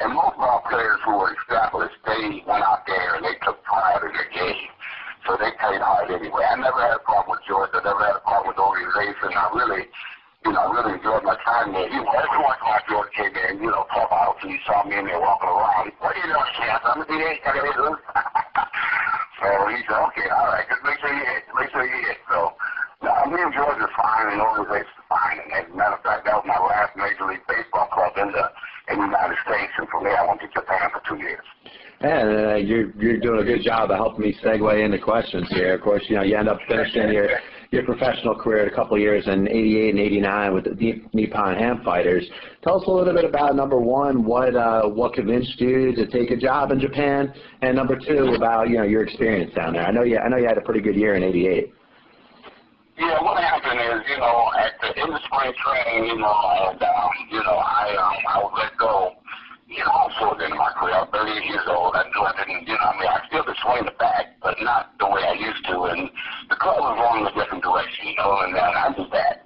[0.00, 3.58] And most of our players who were established, they went out there and they took
[3.64, 4.70] pride in their game.
[5.26, 6.46] So they played hard anyway.
[6.46, 7.74] I never had a problem with George.
[7.74, 9.34] I never had a problem with the organization.
[9.34, 9.90] I really,
[10.46, 11.90] you know, really enjoyed my time there.
[11.90, 13.84] You know, every once in a while George came in, you know,
[14.38, 15.90] out and he saw me in there walking around.
[15.98, 16.82] What are you doing, champ?
[16.86, 17.42] I'm the DA.
[17.42, 17.98] I loose.
[19.42, 21.42] so he said, okay, all right, just make sure you hit.
[21.58, 22.18] Make sure you hit.
[22.30, 22.54] So,
[23.02, 25.42] no, me and George are fine and the organization's fine.
[25.42, 28.30] And as a matter of fact, that was my last Major League Baseball club in
[28.30, 28.46] the
[28.90, 31.44] in the United States, and from there I went to Japan for two years.
[32.00, 35.74] And uh, you're you're doing a good job of helping me segue into questions here.
[35.74, 37.28] Of course, you know you end up finishing your
[37.70, 41.58] your professional career at a couple of years in '88 and '89 with the Nippon
[41.58, 42.24] Ham Fighters.
[42.62, 46.30] Tell us a little bit about number one, what uh, what convinced you to take
[46.30, 49.82] a job in Japan, and number two, about you know your experience down there.
[49.82, 51.74] I know you I know you had a pretty good year in '88.
[52.98, 56.34] Yeah, what happened is, you know, at the in the spring training, you know,
[56.66, 59.14] and um, you know, I um I was let go.
[59.70, 60.96] You know, I was towards the end of my career.
[60.98, 61.94] I was 38 years old.
[61.94, 64.56] I knew I didn't, you know, I mean, I still could swing the bat, but
[64.64, 65.76] not the way I used to.
[65.92, 66.08] And
[66.48, 69.44] the club was going in a different direction, you know, and, and I knew that.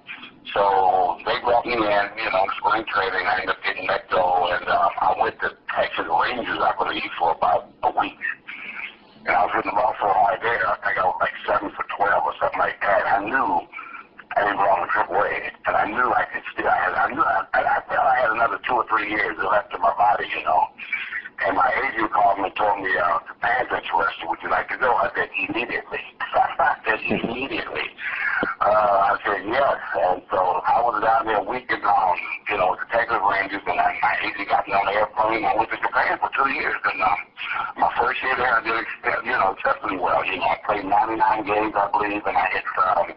[0.55, 3.25] So they brought me in, you know, spring training.
[3.27, 7.11] I ended up getting let go, and um, I went to Texas Rangers, I believe,
[7.19, 8.15] for about a week
[9.25, 10.67] and I was hitting the ball so hard there.
[10.67, 13.07] I think I was like seven for twelve or something like that.
[13.07, 13.63] I knew
[14.35, 15.31] I didn't belong to Triple A,
[15.69, 16.67] and I knew I could still.
[16.67, 19.37] I, had, I knew I, I, I felt I had another two or three years
[19.39, 20.73] left in my body, you know.
[21.45, 24.25] And my agent called me and told me uh, the band's interested.
[24.25, 24.95] Would you like to go?
[24.95, 25.99] I said immediately.
[26.21, 27.87] I said immediately.
[28.61, 29.77] Uh, I said yes.
[29.91, 32.15] And so I was down there a week and um,
[32.47, 35.43] you know, with the Texas Rangers, and I, my agent got me on the airplane.
[35.43, 37.19] I went to Japan for two years, and um,
[37.77, 40.23] my first year there, I did ex- you know exceptionally well.
[40.23, 43.11] You know, I played 99 games, I believe, and I hit um,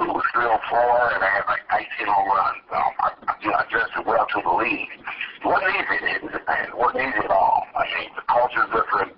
[0.00, 2.66] it was three or four, and I had like 19 home runs.
[2.74, 3.08] Um, I,
[3.38, 4.90] you know, I adjusted well to the league.
[4.90, 6.66] It wasn't easy in Japan.
[6.66, 7.62] It wasn't easy at all.
[7.78, 9.14] I mean, the culture's different.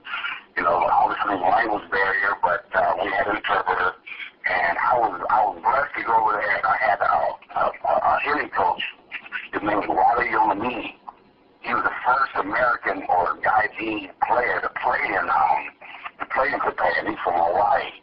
[0.57, 3.97] You know, obviously the language barrier, but uh, we had an interpreter,
[4.53, 6.61] and I was I was blessed to go over there.
[6.61, 7.15] I had a,
[7.57, 7.65] a,
[7.97, 8.85] a hitting coach.
[9.57, 10.93] His name was Wally Yonamine.
[11.65, 15.61] He was the first American or guy D player to play in um,
[16.21, 17.09] to play in Japan.
[17.09, 17.97] He's from Hawaii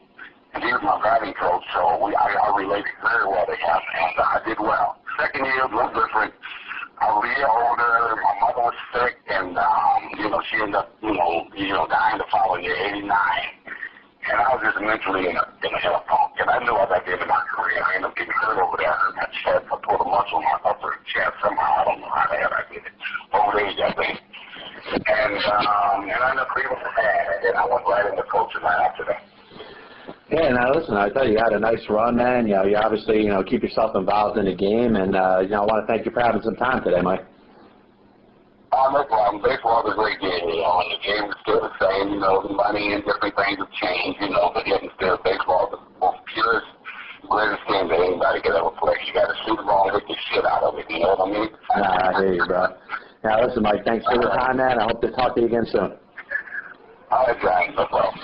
[0.53, 3.81] and he was my batting coach, so we I, I related very well to him,
[3.97, 5.01] and uh, I did well.
[5.19, 6.33] Second year was a little different.
[7.01, 8.21] I was a year older.
[8.21, 11.89] My mother was sick, and um, you know she ended up, you know, you know,
[11.89, 13.09] dying the following year, '89.
[14.23, 16.85] And I was just mentally in a in a hell funk, and I knew I
[16.85, 17.81] was at the end of my career.
[17.81, 18.93] I ended up getting hurt over there.
[18.93, 19.65] I hurt my chest.
[20.33, 21.81] In my upper chest somehow.
[21.81, 22.93] I don't know how the hell I did it.
[23.33, 24.17] Old age, I think.
[24.93, 28.81] And um, and I ended up leaving band, and I went right into coaching right
[28.81, 29.21] after that.
[30.33, 32.47] Yeah, now listen, I tell you, you had a nice run, man.
[32.47, 35.53] You know, you obviously, you know, keep yourself involved in the game, and uh, you
[35.53, 37.23] know, I want to thank you for having some time today, Mike.
[38.73, 39.37] Oh, no problem.
[39.45, 42.17] Baseball is a great game, you know, and the game is still the same.
[42.17, 45.21] You know, the money and different things have changed, you know, but yet and still,
[45.21, 46.65] baseball is the most purest,
[47.29, 48.97] greatest game that anybody could ever play.
[49.05, 50.89] You got to shoot the ball and hit the shit out of it.
[50.89, 51.49] You know what I mean?
[51.77, 52.73] Nah, I hear you, bro.
[53.21, 53.85] Now listen, Mike,
[54.57, 54.79] thanks for the time, man.
[54.79, 55.93] I hope to talk to you again soon.
[57.11, 57.75] All right, John.
[57.75, 58.19] No problem.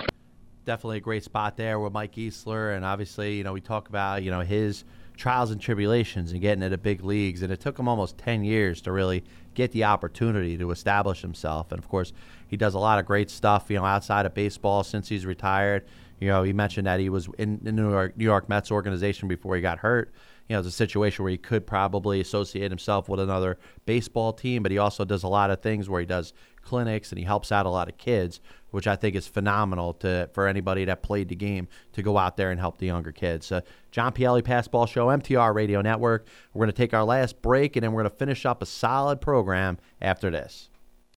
[0.65, 4.23] definitely a great spot there with Mike Easler, and obviously, you know, we talk about
[4.23, 4.83] you know his
[5.17, 8.81] trials and tribulations and getting into big leagues, and it took him almost ten years
[8.81, 9.23] to really
[9.55, 11.71] get the opportunity to establish himself.
[11.71, 12.13] And of course,
[12.47, 15.85] he does a lot of great stuff, you know, outside of baseball since he's retired.
[16.19, 19.27] You know, he mentioned that he was in the New York, New York Mets organization
[19.27, 20.13] before he got hurt.
[20.49, 24.63] You know, it's a situation where he could probably associate himself with another baseball team,
[24.63, 26.33] but he also does a lot of things where he does
[26.63, 28.41] clinics and he helps out a lot of kids,
[28.71, 32.35] which I think is phenomenal to for anybody that played the game to go out
[32.35, 33.51] there and help the younger kids.
[33.51, 36.27] Uh, John Pielli Passball Show, MTR Radio Network.
[36.53, 38.65] We're going to take our last break and then we're going to finish up a
[38.65, 40.68] solid program after this.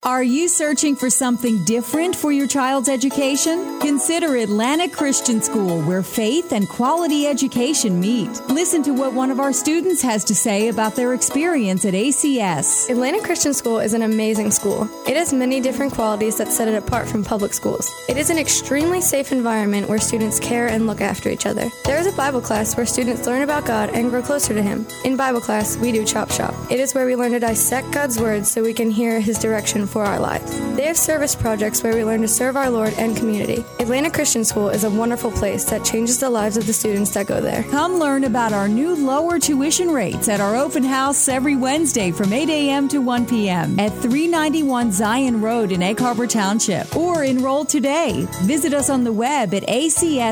[0.05, 3.79] Are you searching for something different for your child's education?
[3.79, 8.27] Consider Atlantic Christian School, where faith and quality education meet.
[8.49, 12.89] Listen to what one of our students has to say about their experience at ACS.
[12.89, 14.89] Atlantic Christian School is an amazing school.
[15.07, 17.89] It has many different qualities that set it apart from public schools.
[18.09, 21.69] It is an extremely safe environment where students care and look after each other.
[21.85, 24.85] There is a Bible class where students learn about God and grow closer to Him.
[25.05, 26.53] In Bible class, we do Chop Shop.
[26.69, 29.87] It is where we learn to dissect God's Word so we can hear His direction
[29.93, 30.59] for our lives.
[30.75, 33.63] They have service projects where we learn to serve our Lord and community.
[33.79, 37.27] Atlantic Christian School is a wonderful place that changes the lives of the students that
[37.27, 37.63] go there.
[37.69, 42.33] Come learn about our new lower tuition rates at our open house every Wednesday from
[42.33, 42.87] 8 a.m.
[42.89, 43.79] to 1 p.m.
[43.79, 48.25] at 391 Zion Road in Egg Harbor Township or enroll today.
[48.41, 50.31] Visit us on the web at acseht.org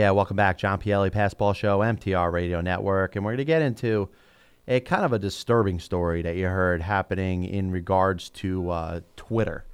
[0.06, 0.12] Yeah.
[0.12, 0.60] Welcome back.
[0.60, 3.16] John Pielli, Passball Show, MTR Radio Network.
[3.16, 4.08] And we're going to get into
[4.68, 9.66] a kind of a disturbing story that you heard happening in regards to uh, Twitter.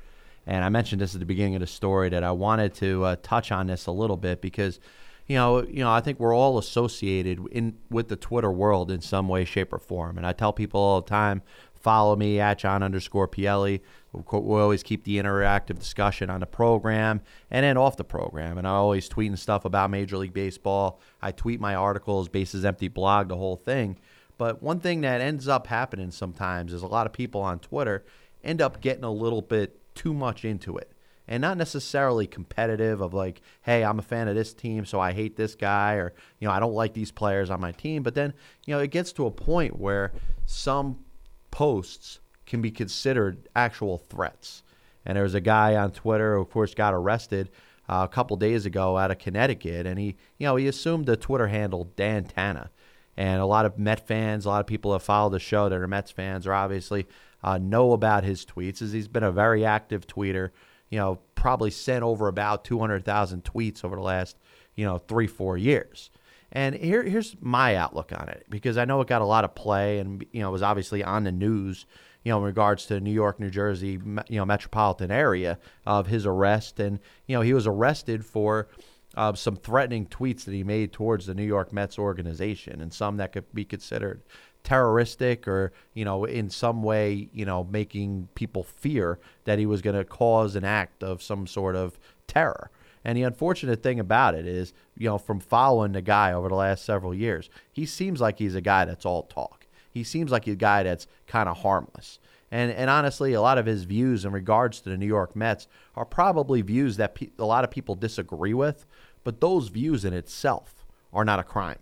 [0.47, 3.15] And I mentioned this at the beginning of the story that I wanted to uh,
[3.21, 4.79] touch on this a little bit because,
[5.27, 9.01] you know, you know, I think we're all associated in with the Twitter world in
[9.01, 10.17] some way, shape, or form.
[10.17, 11.41] And I tell people all the time,
[11.81, 13.81] follow me at John underscore Pielli.
[14.13, 18.57] We always keep the interactive discussion on the program and then off the program.
[18.57, 20.99] And I always tweeting stuff about Major League Baseball.
[21.21, 23.97] I tweet my articles, Bases Empty blog, the whole thing.
[24.37, 28.03] But one thing that ends up happening sometimes is a lot of people on Twitter
[28.43, 30.91] end up getting a little bit too much into it.
[31.27, 35.13] And not necessarily competitive of like, hey, I'm a fan of this team, so I
[35.13, 38.03] hate this guy, or, you know, I don't like these players on my team.
[38.03, 38.33] But then,
[38.65, 40.11] you know, it gets to a point where
[40.45, 41.05] some
[41.51, 44.63] posts can be considered actual threats.
[45.05, 47.49] And there was a guy on Twitter who, of course, got arrested
[47.89, 51.17] uh, a couple days ago out of Connecticut, and he, you know, he assumed the
[51.17, 52.69] Twitter handle Dan Tana.
[53.17, 55.77] And a lot of Met fans, a lot of people that follow the show that
[55.77, 57.07] are Mets fans, are obviously
[57.43, 58.81] uh, know about his tweets.
[58.81, 60.51] As he's been a very active tweeter,
[60.89, 64.37] you know, probably sent over about 200,000 tweets over the last,
[64.75, 66.09] you know, three four years.
[66.51, 69.55] And here, here's my outlook on it because I know it got a lot of
[69.55, 71.85] play and you know it was obviously on the news
[72.23, 73.99] you know, in regards to New York, New Jersey,
[74.29, 76.79] you know, metropolitan area of his arrest.
[76.79, 78.67] And, you know, he was arrested for
[79.15, 83.17] uh, some threatening tweets that he made towards the New York Mets organization and some
[83.17, 84.21] that could be considered
[84.63, 89.81] terroristic or, you know, in some way, you know, making people fear that he was
[89.81, 92.69] going to cause an act of some sort of terror.
[93.03, 96.55] And the unfortunate thing about it is, you know, from following the guy over the
[96.55, 100.47] last several years, he seems like he's a guy that's all talk he seems like
[100.47, 102.19] a guy that's kind of harmless.
[102.49, 105.67] And, and honestly, a lot of his views in regards to the New York Mets
[105.95, 108.85] are probably views that pe- a lot of people disagree with,
[109.23, 111.77] but those views in itself are not a crime.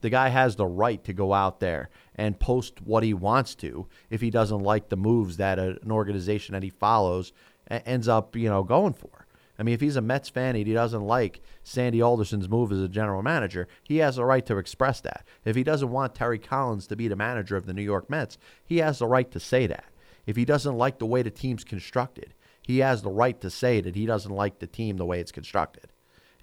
[0.00, 3.86] The guy has the right to go out there and post what he wants to
[4.10, 7.32] if he doesn't like the moves that a, an organization that he follows
[7.68, 9.21] a- ends up, you know, going for.
[9.58, 12.80] I mean, if he's a Mets fan and he doesn't like Sandy Alderson's move as
[12.80, 15.26] a general manager, he has the right to express that.
[15.44, 18.38] If he doesn't want Terry Collins to be the manager of the New York Mets,
[18.64, 19.84] he has the right to say that.
[20.26, 23.80] If he doesn't like the way the team's constructed, he has the right to say
[23.80, 25.92] that he doesn't like the team the way it's constructed.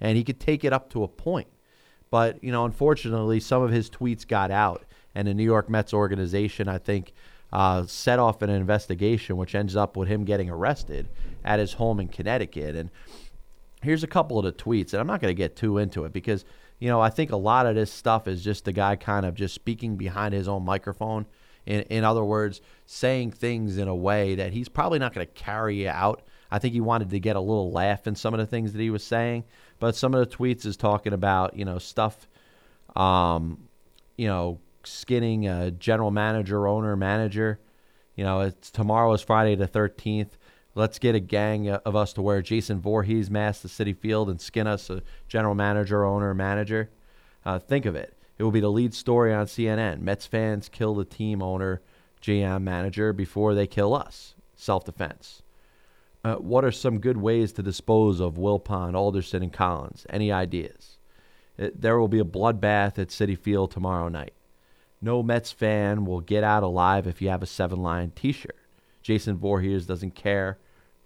[0.00, 1.48] And he could take it up to a point.
[2.10, 4.84] But, you know, unfortunately, some of his tweets got out,
[5.14, 7.12] and the New York Mets organization, I think,
[7.52, 11.08] uh, set off an investigation, which ends up with him getting arrested
[11.44, 12.76] at his home in Connecticut.
[12.76, 12.90] And
[13.82, 16.12] here's a couple of the tweets, and I'm not going to get too into it
[16.12, 16.44] because,
[16.78, 19.34] you know, I think a lot of this stuff is just the guy kind of
[19.34, 21.26] just speaking behind his own microphone.
[21.66, 25.32] In, in other words, saying things in a way that he's probably not going to
[25.32, 26.22] carry out.
[26.50, 28.80] I think he wanted to get a little laugh in some of the things that
[28.80, 29.44] he was saying,
[29.78, 32.28] but some of the tweets is talking about, you know, stuff,
[32.96, 33.68] um,
[34.16, 34.58] you know,
[34.90, 37.60] skinning a general manager, owner, manager.
[38.16, 40.30] You know, it's tomorrow is Friday the 13th.
[40.74, 44.40] Let's get a gang of us to wear Jason Voorhees mask to Citi Field and
[44.40, 46.90] skin us a general manager, owner, manager.
[47.44, 48.14] Uh, think of it.
[48.38, 50.00] It will be the lead story on CNN.
[50.00, 51.82] Mets fans kill the team owner,
[52.22, 54.34] GM manager before they kill us.
[54.54, 55.42] Self defense.
[56.22, 60.06] Uh, what are some good ways to dispose of Wilpon, Alderson, and Collins?
[60.10, 60.98] Any ideas?
[61.56, 64.34] It, there will be a bloodbath at Citi Field tomorrow night.
[65.02, 68.56] No Mets fan will get out alive if you have a seven line t shirt.
[69.02, 70.58] Jason Voorhees doesn't care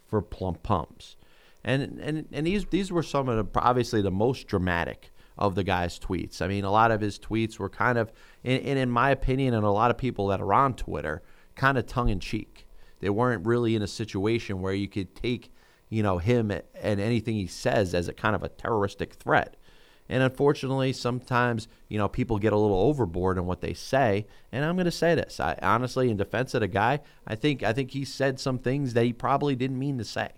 [0.06, 1.16] for plump pumps.
[1.62, 5.64] And, and, and these, these were some of the, obviously the most dramatic of the
[5.64, 6.42] guy's tweets.
[6.42, 8.12] I mean, a lot of his tweets were kind of,
[8.44, 11.22] and in, in my opinion, and a lot of people that are on Twitter,
[11.54, 12.66] kind of tongue in cheek.
[13.00, 15.52] They weren't really in a situation where you could take,
[15.88, 19.56] you know, him and anything he says as a kind of a terroristic threat.
[20.08, 24.26] And unfortunately, sometimes, you know, people get a little overboard in what they say.
[24.52, 25.40] And I'm going to say this.
[25.40, 28.94] I honestly, in defense of the guy, I think I think he said some things
[28.94, 30.30] that he probably didn't mean to say.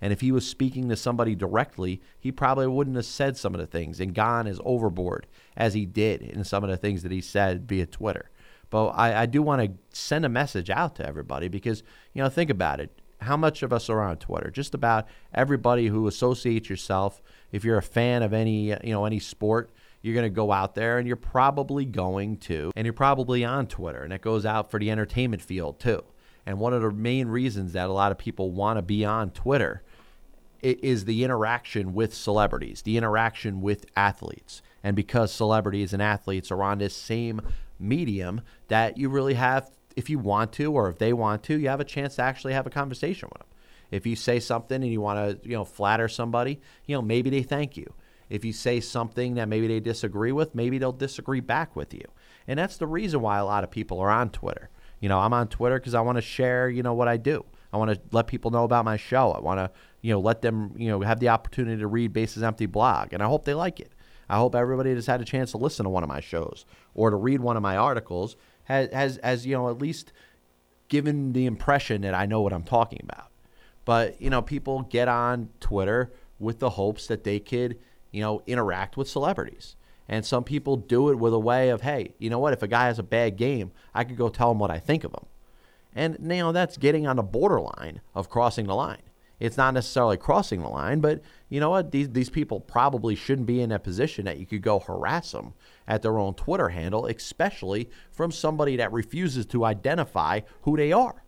[0.00, 3.60] And if he was speaking to somebody directly, he probably wouldn't have said some of
[3.60, 5.26] the things and gone as overboard
[5.56, 8.30] as he did in some of the things that he said via Twitter.
[8.68, 11.82] But I, I do want to send a message out to everybody because,
[12.12, 12.90] you know, think about it
[13.20, 14.50] how much of us are on Twitter?
[14.50, 17.22] Just about everybody who associates yourself.
[17.56, 19.70] If you're a fan of any, you know, any sport,
[20.02, 23.66] you're going to go out there and you're probably going to, and you're probably on
[23.66, 26.04] Twitter, and it goes out for the entertainment field too.
[26.44, 29.30] And one of the main reasons that a lot of people want to be on
[29.30, 29.82] Twitter
[30.60, 34.60] is the interaction with celebrities, the interaction with athletes.
[34.84, 37.40] And because celebrities and athletes are on this same
[37.78, 41.70] medium, that you really have if you want to or if they want to, you
[41.70, 43.48] have a chance to actually have a conversation with them.
[43.90, 47.30] If you say something and you want to, you know, flatter somebody, you know, maybe
[47.30, 47.92] they thank you.
[48.28, 52.04] If you say something that maybe they disagree with, maybe they'll disagree back with you.
[52.48, 54.70] And that's the reason why a lot of people are on Twitter.
[55.00, 57.44] You know, I'm on Twitter because I want to share, you know, what I do.
[57.72, 59.32] I want to let people know about my show.
[59.32, 59.70] I want to,
[60.00, 63.22] you know, let them, you know, have the opportunity to read Bases Empty blog, and
[63.22, 63.92] I hope they like it.
[64.28, 66.64] I hope everybody that's had a chance to listen to one of my shows
[66.94, 70.12] or to read one of my articles has, has, has you know, at least
[70.88, 73.30] given the impression that I know what I'm talking about.
[73.86, 77.78] But, you know, people get on Twitter with the hopes that they could,
[78.10, 79.76] you know, interact with celebrities.
[80.08, 82.52] And some people do it with a way of, hey, you know what?
[82.52, 85.04] If a guy has a bad game, I could go tell him what I think
[85.04, 85.24] of him.
[85.94, 89.02] And, you that's getting on the borderline of crossing the line.
[89.38, 91.90] It's not necessarily crossing the line, but you know what?
[91.90, 95.54] These, these people probably shouldn't be in a position that you could go harass them
[95.86, 101.22] at their own Twitter handle, especially from somebody that refuses to identify who they are.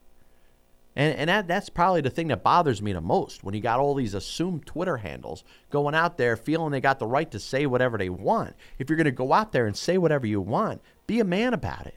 [0.99, 3.79] And, and that, that's probably the thing that bothers me the most when you got
[3.79, 7.67] all these assumed Twitter handles going out there feeling they got the right to say
[7.67, 8.57] whatever they want.
[8.81, 11.55] If you're going to go out there and say whatever you want, be a man
[11.55, 11.95] about it.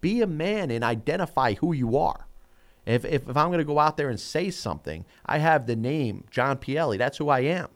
[0.00, 2.26] Be a man and identify who you are.
[2.86, 5.76] If, if, if I'm going to go out there and say something, I have the
[5.76, 6.98] name John Pielli.
[6.98, 7.68] That's who I am.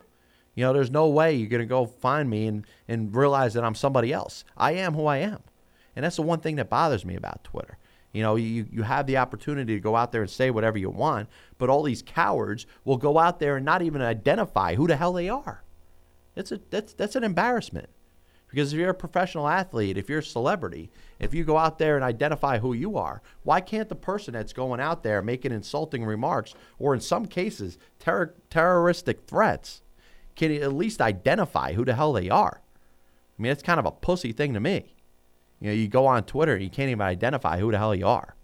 [0.56, 3.62] You know, there's no way you're going to go find me and, and realize that
[3.62, 4.44] I'm somebody else.
[4.56, 5.40] I am who I am.
[5.94, 7.78] And that's the one thing that bothers me about Twitter.
[8.14, 10.88] You know, you, you have the opportunity to go out there and say whatever you
[10.88, 14.96] want, but all these cowards will go out there and not even identify who the
[14.96, 15.64] hell they are.
[16.36, 17.88] It's a, that's, that's an embarrassment.
[18.48, 21.96] Because if you're a professional athlete, if you're a celebrity, if you go out there
[21.96, 26.04] and identify who you are, why can't the person that's going out there making insulting
[26.04, 29.82] remarks or in some cases ter- terroristic threats
[30.36, 32.60] can at least identify who the hell they are?
[33.36, 34.93] I mean, it's kind of a pussy thing to me.
[35.64, 38.36] You know, you go on Twitter you can't even identify who the hell you are.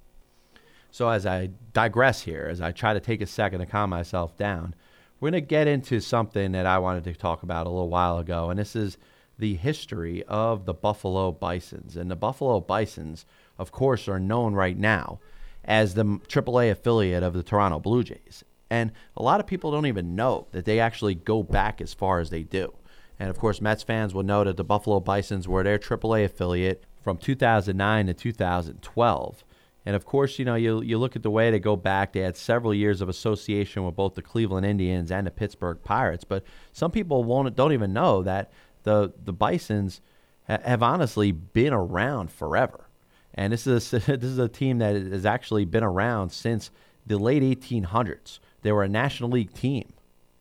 [0.91, 4.39] So as I digress here, as I try to take a second to calm myself
[4.39, 4.75] down,
[5.21, 8.16] we're going to get into something that I wanted to talk about a little while
[8.16, 8.97] ago, and this is
[9.39, 11.95] the history of the Buffalo Bisons.
[11.95, 13.27] And the Buffalo Bisons,
[13.59, 15.21] of course, are known right now
[15.62, 18.45] as the AAA affiliate of the Toronto Blue Jays.
[18.71, 22.21] And a lot of people don't even know that they actually go back as far
[22.21, 22.73] as they do.
[23.18, 26.87] And of course, Mets fans will know that the Buffalo Bisons were their AAA affiliate
[27.03, 29.45] from 2009 to 2012.
[29.87, 32.21] And of course, you know, you, you look at the way they go back, they
[32.21, 36.25] had several years of association with both the Cleveland Indians and the Pittsburgh Pirates.
[36.25, 40.01] But some people won't, don't even know that the the Bisons
[40.47, 42.89] ha- have honestly been around forever,
[43.35, 46.71] and this is a, this is a team that has actually been around since
[47.07, 48.39] the late 1800s.
[48.63, 49.93] They were a National League team,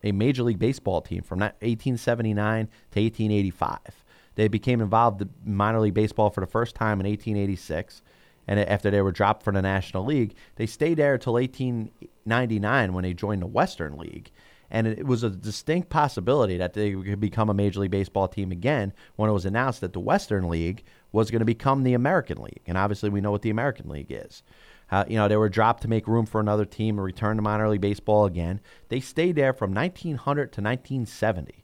[0.02, 3.99] a Major League Baseball team from 1879 to 1885.
[4.34, 8.02] They became involved in minor league baseball for the first time in 1886.
[8.46, 13.04] And after they were dropped from the National League, they stayed there until 1899 when
[13.04, 14.30] they joined the Western League
[14.70, 18.52] and it was a distinct possibility that they could become a Major League Baseball team
[18.52, 22.40] again when it was announced that the Western League was going to become the American
[22.40, 22.62] League.
[22.66, 24.42] And obviously, we know what the American League is.
[24.90, 27.42] Uh, you know, they were dropped to make room for another team and return to
[27.42, 28.60] minor league baseball again.
[28.88, 31.59] They stayed there from 1900 to 1970.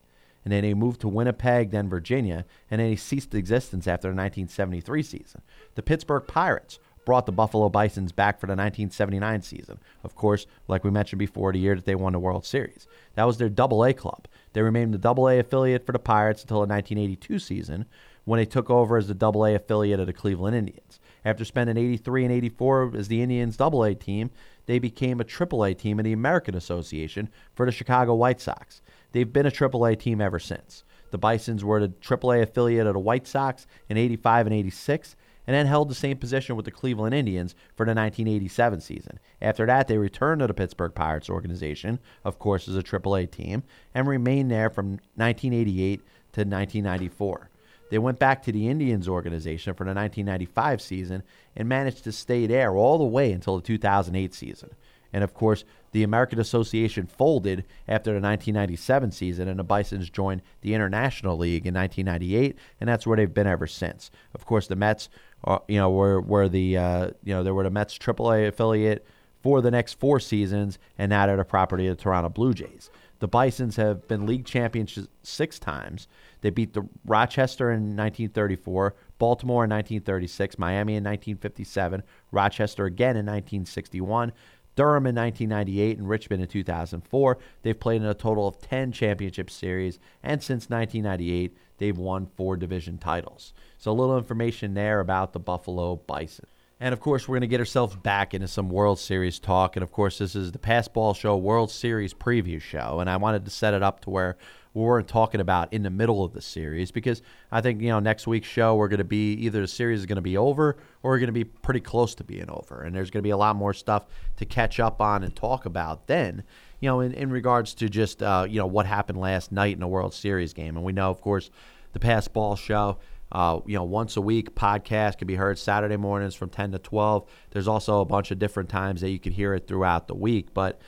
[0.47, 4.15] And then he moved to Winnipeg, then Virginia, and then he ceased existence after the
[4.15, 5.43] 1973 season.
[5.75, 9.81] The Pittsburgh Pirates brought the Buffalo Bisons back for the 1979 season.
[10.05, 12.87] Of course, like we mentioned before, the year that they won the World Series.
[13.17, 14.29] That was their Double A club.
[14.53, 17.87] They remained the Double A affiliate for the Pirates until the 1982 season,
[18.25, 21.01] when they took over as the Double A affiliate of the Cleveland Indians.
[21.25, 24.31] After spending 83 and 84 as the Indians Double A team,
[24.67, 28.81] they became a Triple A team in the American Association for the Chicago White Sox.
[29.17, 30.85] They've been a Triple A team ever since.
[31.11, 35.65] The Bisons were A affiliate of the White Sox in 85 and 86 and then
[35.65, 39.19] held the same position with the Cleveland Indians for the 1987 season.
[39.41, 43.63] After that, they returned to the Pittsburgh Pirates organization, of course, as a AAA team,
[43.95, 47.49] and remained there from 1988 to 1994.
[47.89, 51.23] They went back to the Indians organization for the 1995 season
[51.57, 54.75] and managed to stay there all the way until the 2008 season.
[55.13, 60.43] And of course, the American Association folded after the 1997 season, and the Bisons joined
[60.61, 64.11] the International League in 1998, and that's where they've been ever since.
[64.35, 65.09] Of course, the Mets
[65.45, 69.07] uh, you know, were were the uh, you know they were the Mets AAA affiliate
[69.43, 72.91] for the next four seasons, and now they're the property of the Toronto Blue Jays.
[73.19, 76.07] The Bisons have been league champions six times.
[76.43, 83.25] They beat the Rochester in 1934, Baltimore in 1936, Miami in 1957, Rochester again in
[83.25, 84.33] 1961,
[84.77, 87.39] Durham in 1998, and Richmond in 2004.
[87.63, 92.57] They've played in a total of 10 championship series, and since 1998, they've won four
[92.57, 93.53] division titles.
[93.79, 96.47] So a little information there about the Buffalo Bison.
[96.79, 99.77] And of course, we're going to get ourselves back into some World Series talk.
[99.77, 103.01] And of course, this is the Passball Show World Series preview show.
[103.01, 104.37] And I wanted to set it up to where
[104.77, 107.99] we weren't talking about in the middle of the series because I think you know
[107.99, 110.77] next week's show we're going to be either the series is going to be over
[111.03, 113.31] or we're going to be pretty close to being over, and there's going to be
[113.31, 114.05] a lot more stuff
[114.37, 116.45] to catch up on and talk about then.
[116.81, 119.81] You know, in, in regards to just uh, you know what happened last night in
[119.81, 121.51] the World Series game, and we know, of course,
[121.95, 122.99] the Passball show.
[123.33, 126.79] Uh, you know, once a week podcast can be heard Saturday mornings from 10 to
[126.79, 127.29] 12.
[127.51, 130.55] There's also a bunch of different times that you can hear it throughout the week.
[130.55, 130.81] But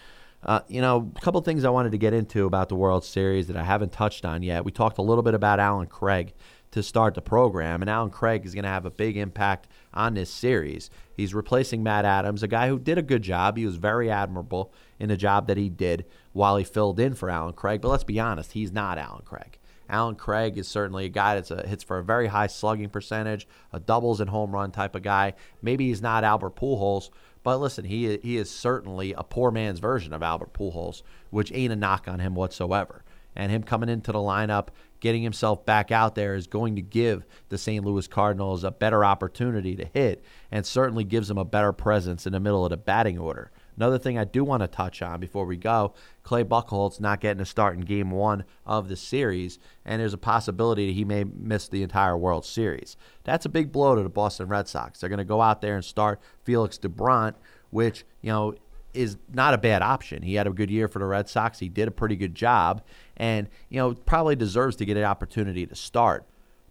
[0.43, 3.49] uh, you know, a couple things I wanted to get into about the World Series
[3.49, 4.64] that I haven't touched on yet.
[4.64, 6.32] We talked a little bit about Allen Craig
[6.70, 10.14] to start the program, and Allen Craig is going to have a big impact on
[10.14, 10.91] this series.
[11.16, 13.57] He's replacing Matt Adams, a guy who did a good job.
[13.57, 17.30] He was very admirable in the job that he did while he filled in for
[17.30, 17.80] Allen Craig.
[17.80, 19.59] But let's be honest, he's not Allen Craig.
[19.91, 23.80] Allen Craig is certainly a guy that hits for a very high slugging percentage, a
[23.80, 25.32] doubles and home run type of guy.
[25.62, 27.09] Maybe he's not Albert Pujols,
[27.43, 31.72] but listen, he he is certainly a poor man's version of Albert Pujols, which ain't
[31.72, 33.05] a knock on him whatsoever.
[33.36, 34.68] And him coming into the lineup,
[35.01, 37.84] getting himself back out there is going to give the St.
[37.84, 42.32] Louis Cardinals a better opportunity to hit and certainly gives them a better presence in
[42.32, 43.53] the middle of the batting order.
[43.79, 47.41] Another thing I do want to touch on before we go Clay Buchholz not getting
[47.41, 51.22] a start in game one of the series, and there's a possibility that he may
[51.22, 52.97] miss the entire World Series.
[53.22, 54.99] That's a big blow to the Boston Red Sox.
[54.99, 57.35] They're going to go out there and start Felix Doubront,
[57.70, 58.55] which, you know,
[58.95, 60.22] is not a bad option.
[60.22, 61.61] He had a good year for the Red Sox.
[61.61, 62.83] He did a pretty good job,
[63.16, 66.26] and, you know, probably deserves to get an opportunity to start.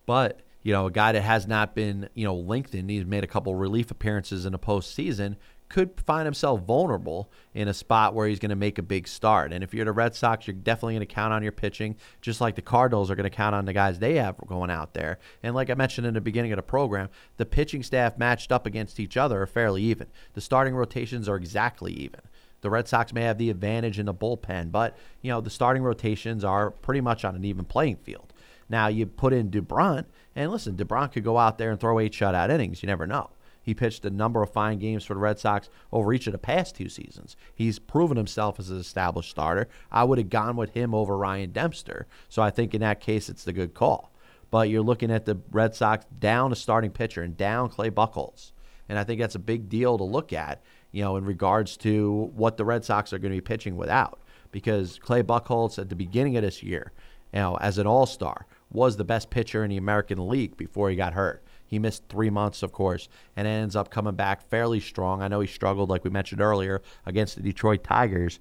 [0.06, 2.90] But you know, a guy that has not been, you know, lengthened.
[2.90, 5.38] He's made a couple relief appearances in the postseason
[5.70, 9.52] could find himself vulnerable in a spot where he's going to make a big start.
[9.52, 12.40] And if you're the Red Sox, you're definitely going to count on your pitching, just
[12.40, 15.20] like the Cardinals are going to count on the guys they have going out there.
[15.44, 18.66] And like I mentioned in the beginning of the program, the pitching staff matched up
[18.66, 20.08] against each other are fairly even.
[20.34, 22.22] The starting rotations are exactly even.
[22.62, 25.84] The Red Sox may have the advantage in the bullpen, but you know the starting
[25.84, 28.34] rotations are pretty much on an even playing field.
[28.68, 30.06] Now you put in Doubront,
[30.36, 32.82] and listen, Doubront could go out there and throw eight shutout innings.
[32.82, 33.30] You never know.
[33.68, 36.38] He pitched a number of fine games for the Red Sox over each of the
[36.38, 37.36] past two seasons.
[37.54, 39.68] He's proven himself as an established starter.
[39.92, 42.08] I would have gone with him over Ryan Dempster.
[42.30, 44.14] So I think in that case, it's the good call.
[44.52, 48.54] But you're looking at the Red Sox down a starting pitcher and down Clay Buchholz.
[48.88, 50.64] And I think that's a big deal to look at,
[50.94, 54.22] you know, in regards to what the Red Sox are going to be pitching without.
[54.54, 56.94] Because Clay Buchholz at the beginning of this year,
[57.34, 60.90] you know, as an all star, was the best pitcher in the American League before
[60.90, 61.44] he got hurt.
[61.68, 65.22] He missed three months, of course, and ends up coming back fairly strong.
[65.22, 68.40] I know he struggled, like we mentioned earlier, against the Detroit Tigers.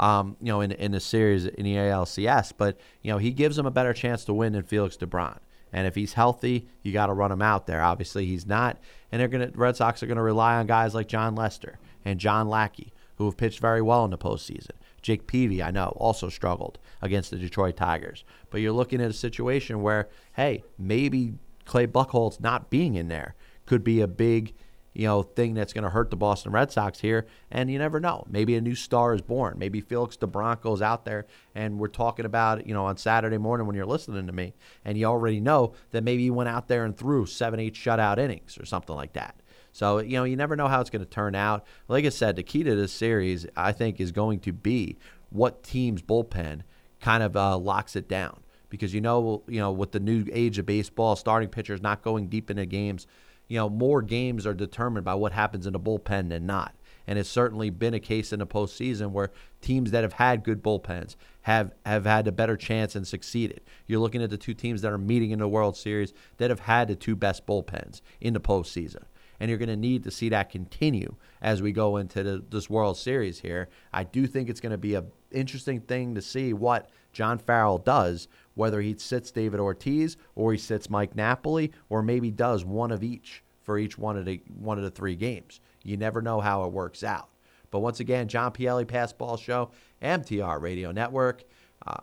[0.00, 3.58] Um, you know, in in the series in the ALCS, but you know he gives
[3.58, 5.38] him a better chance to win than Felix Doubront.
[5.72, 7.82] And if he's healthy, you got to run him out there.
[7.82, 8.78] Obviously, he's not,
[9.10, 12.48] and they're gonna Red Sox are gonna rely on guys like Jon Lester and John
[12.48, 14.70] Lackey, who have pitched very well in the postseason.
[15.02, 18.24] Jake Peavy, I know, also struggled against the Detroit Tigers.
[18.50, 21.34] But you're looking at a situation where, hey, maybe
[21.68, 23.34] Clay Buchholz not being in there
[23.66, 24.54] could be a big,
[24.94, 27.26] you know, thing that's going to hurt the Boston Red Sox here.
[27.50, 28.24] And you never know.
[28.28, 29.56] Maybe a new star is born.
[29.58, 33.66] Maybe Felix Doubront goes out there, and we're talking about, you know, on Saturday morning
[33.66, 34.54] when you're listening to me,
[34.84, 38.18] and you already know that maybe he went out there and threw seven, eight shutout
[38.18, 39.38] innings or something like that.
[39.72, 41.66] So, you know, you never know how it's going to turn out.
[41.86, 44.96] Like I said, the key to this series, I think, is going to be
[45.28, 46.62] what team's bullpen
[47.00, 50.58] kind of uh, locks it down because you know, you know, with the new age
[50.58, 53.06] of baseball, starting pitchers not going deep into games,
[53.48, 56.74] you know, more games are determined by what happens in the bullpen than not.
[57.06, 59.30] And it's certainly been a case in the postseason where
[59.62, 63.62] teams that have had good bullpens have, have had a better chance and succeeded.
[63.86, 66.60] You're looking at the two teams that are meeting in the World Series that have
[66.60, 69.04] had the two best bullpens in the postseason
[69.40, 72.68] and you're going to need to see that continue as we go into the, this
[72.68, 73.68] World Series here.
[73.92, 77.78] I do think it's going to be an interesting thing to see what John Farrell
[77.78, 78.28] does
[78.58, 83.04] whether he sits David Ortiz or he sits Mike Napoli or maybe does one of
[83.04, 85.60] each for each one of the one of the three games.
[85.84, 87.28] You never know how it works out.
[87.70, 89.70] But once again, John Pielli Passball Show,
[90.02, 91.44] MTR Radio Network.
[91.86, 92.00] Uh,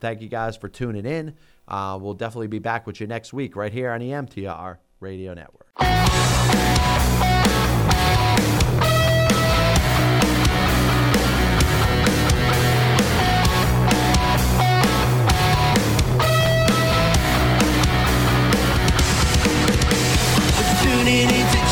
[0.00, 1.34] thank you guys for tuning in.
[1.66, 5.34] Uh, we'll definitely be back with you next week right here on the MTR Radio
[5.34, 5.66] Network.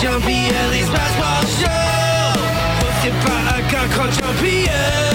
[0.06, 2.32] champion, l'espace show,
[2.80, 5.05] hosted by a guy called champion.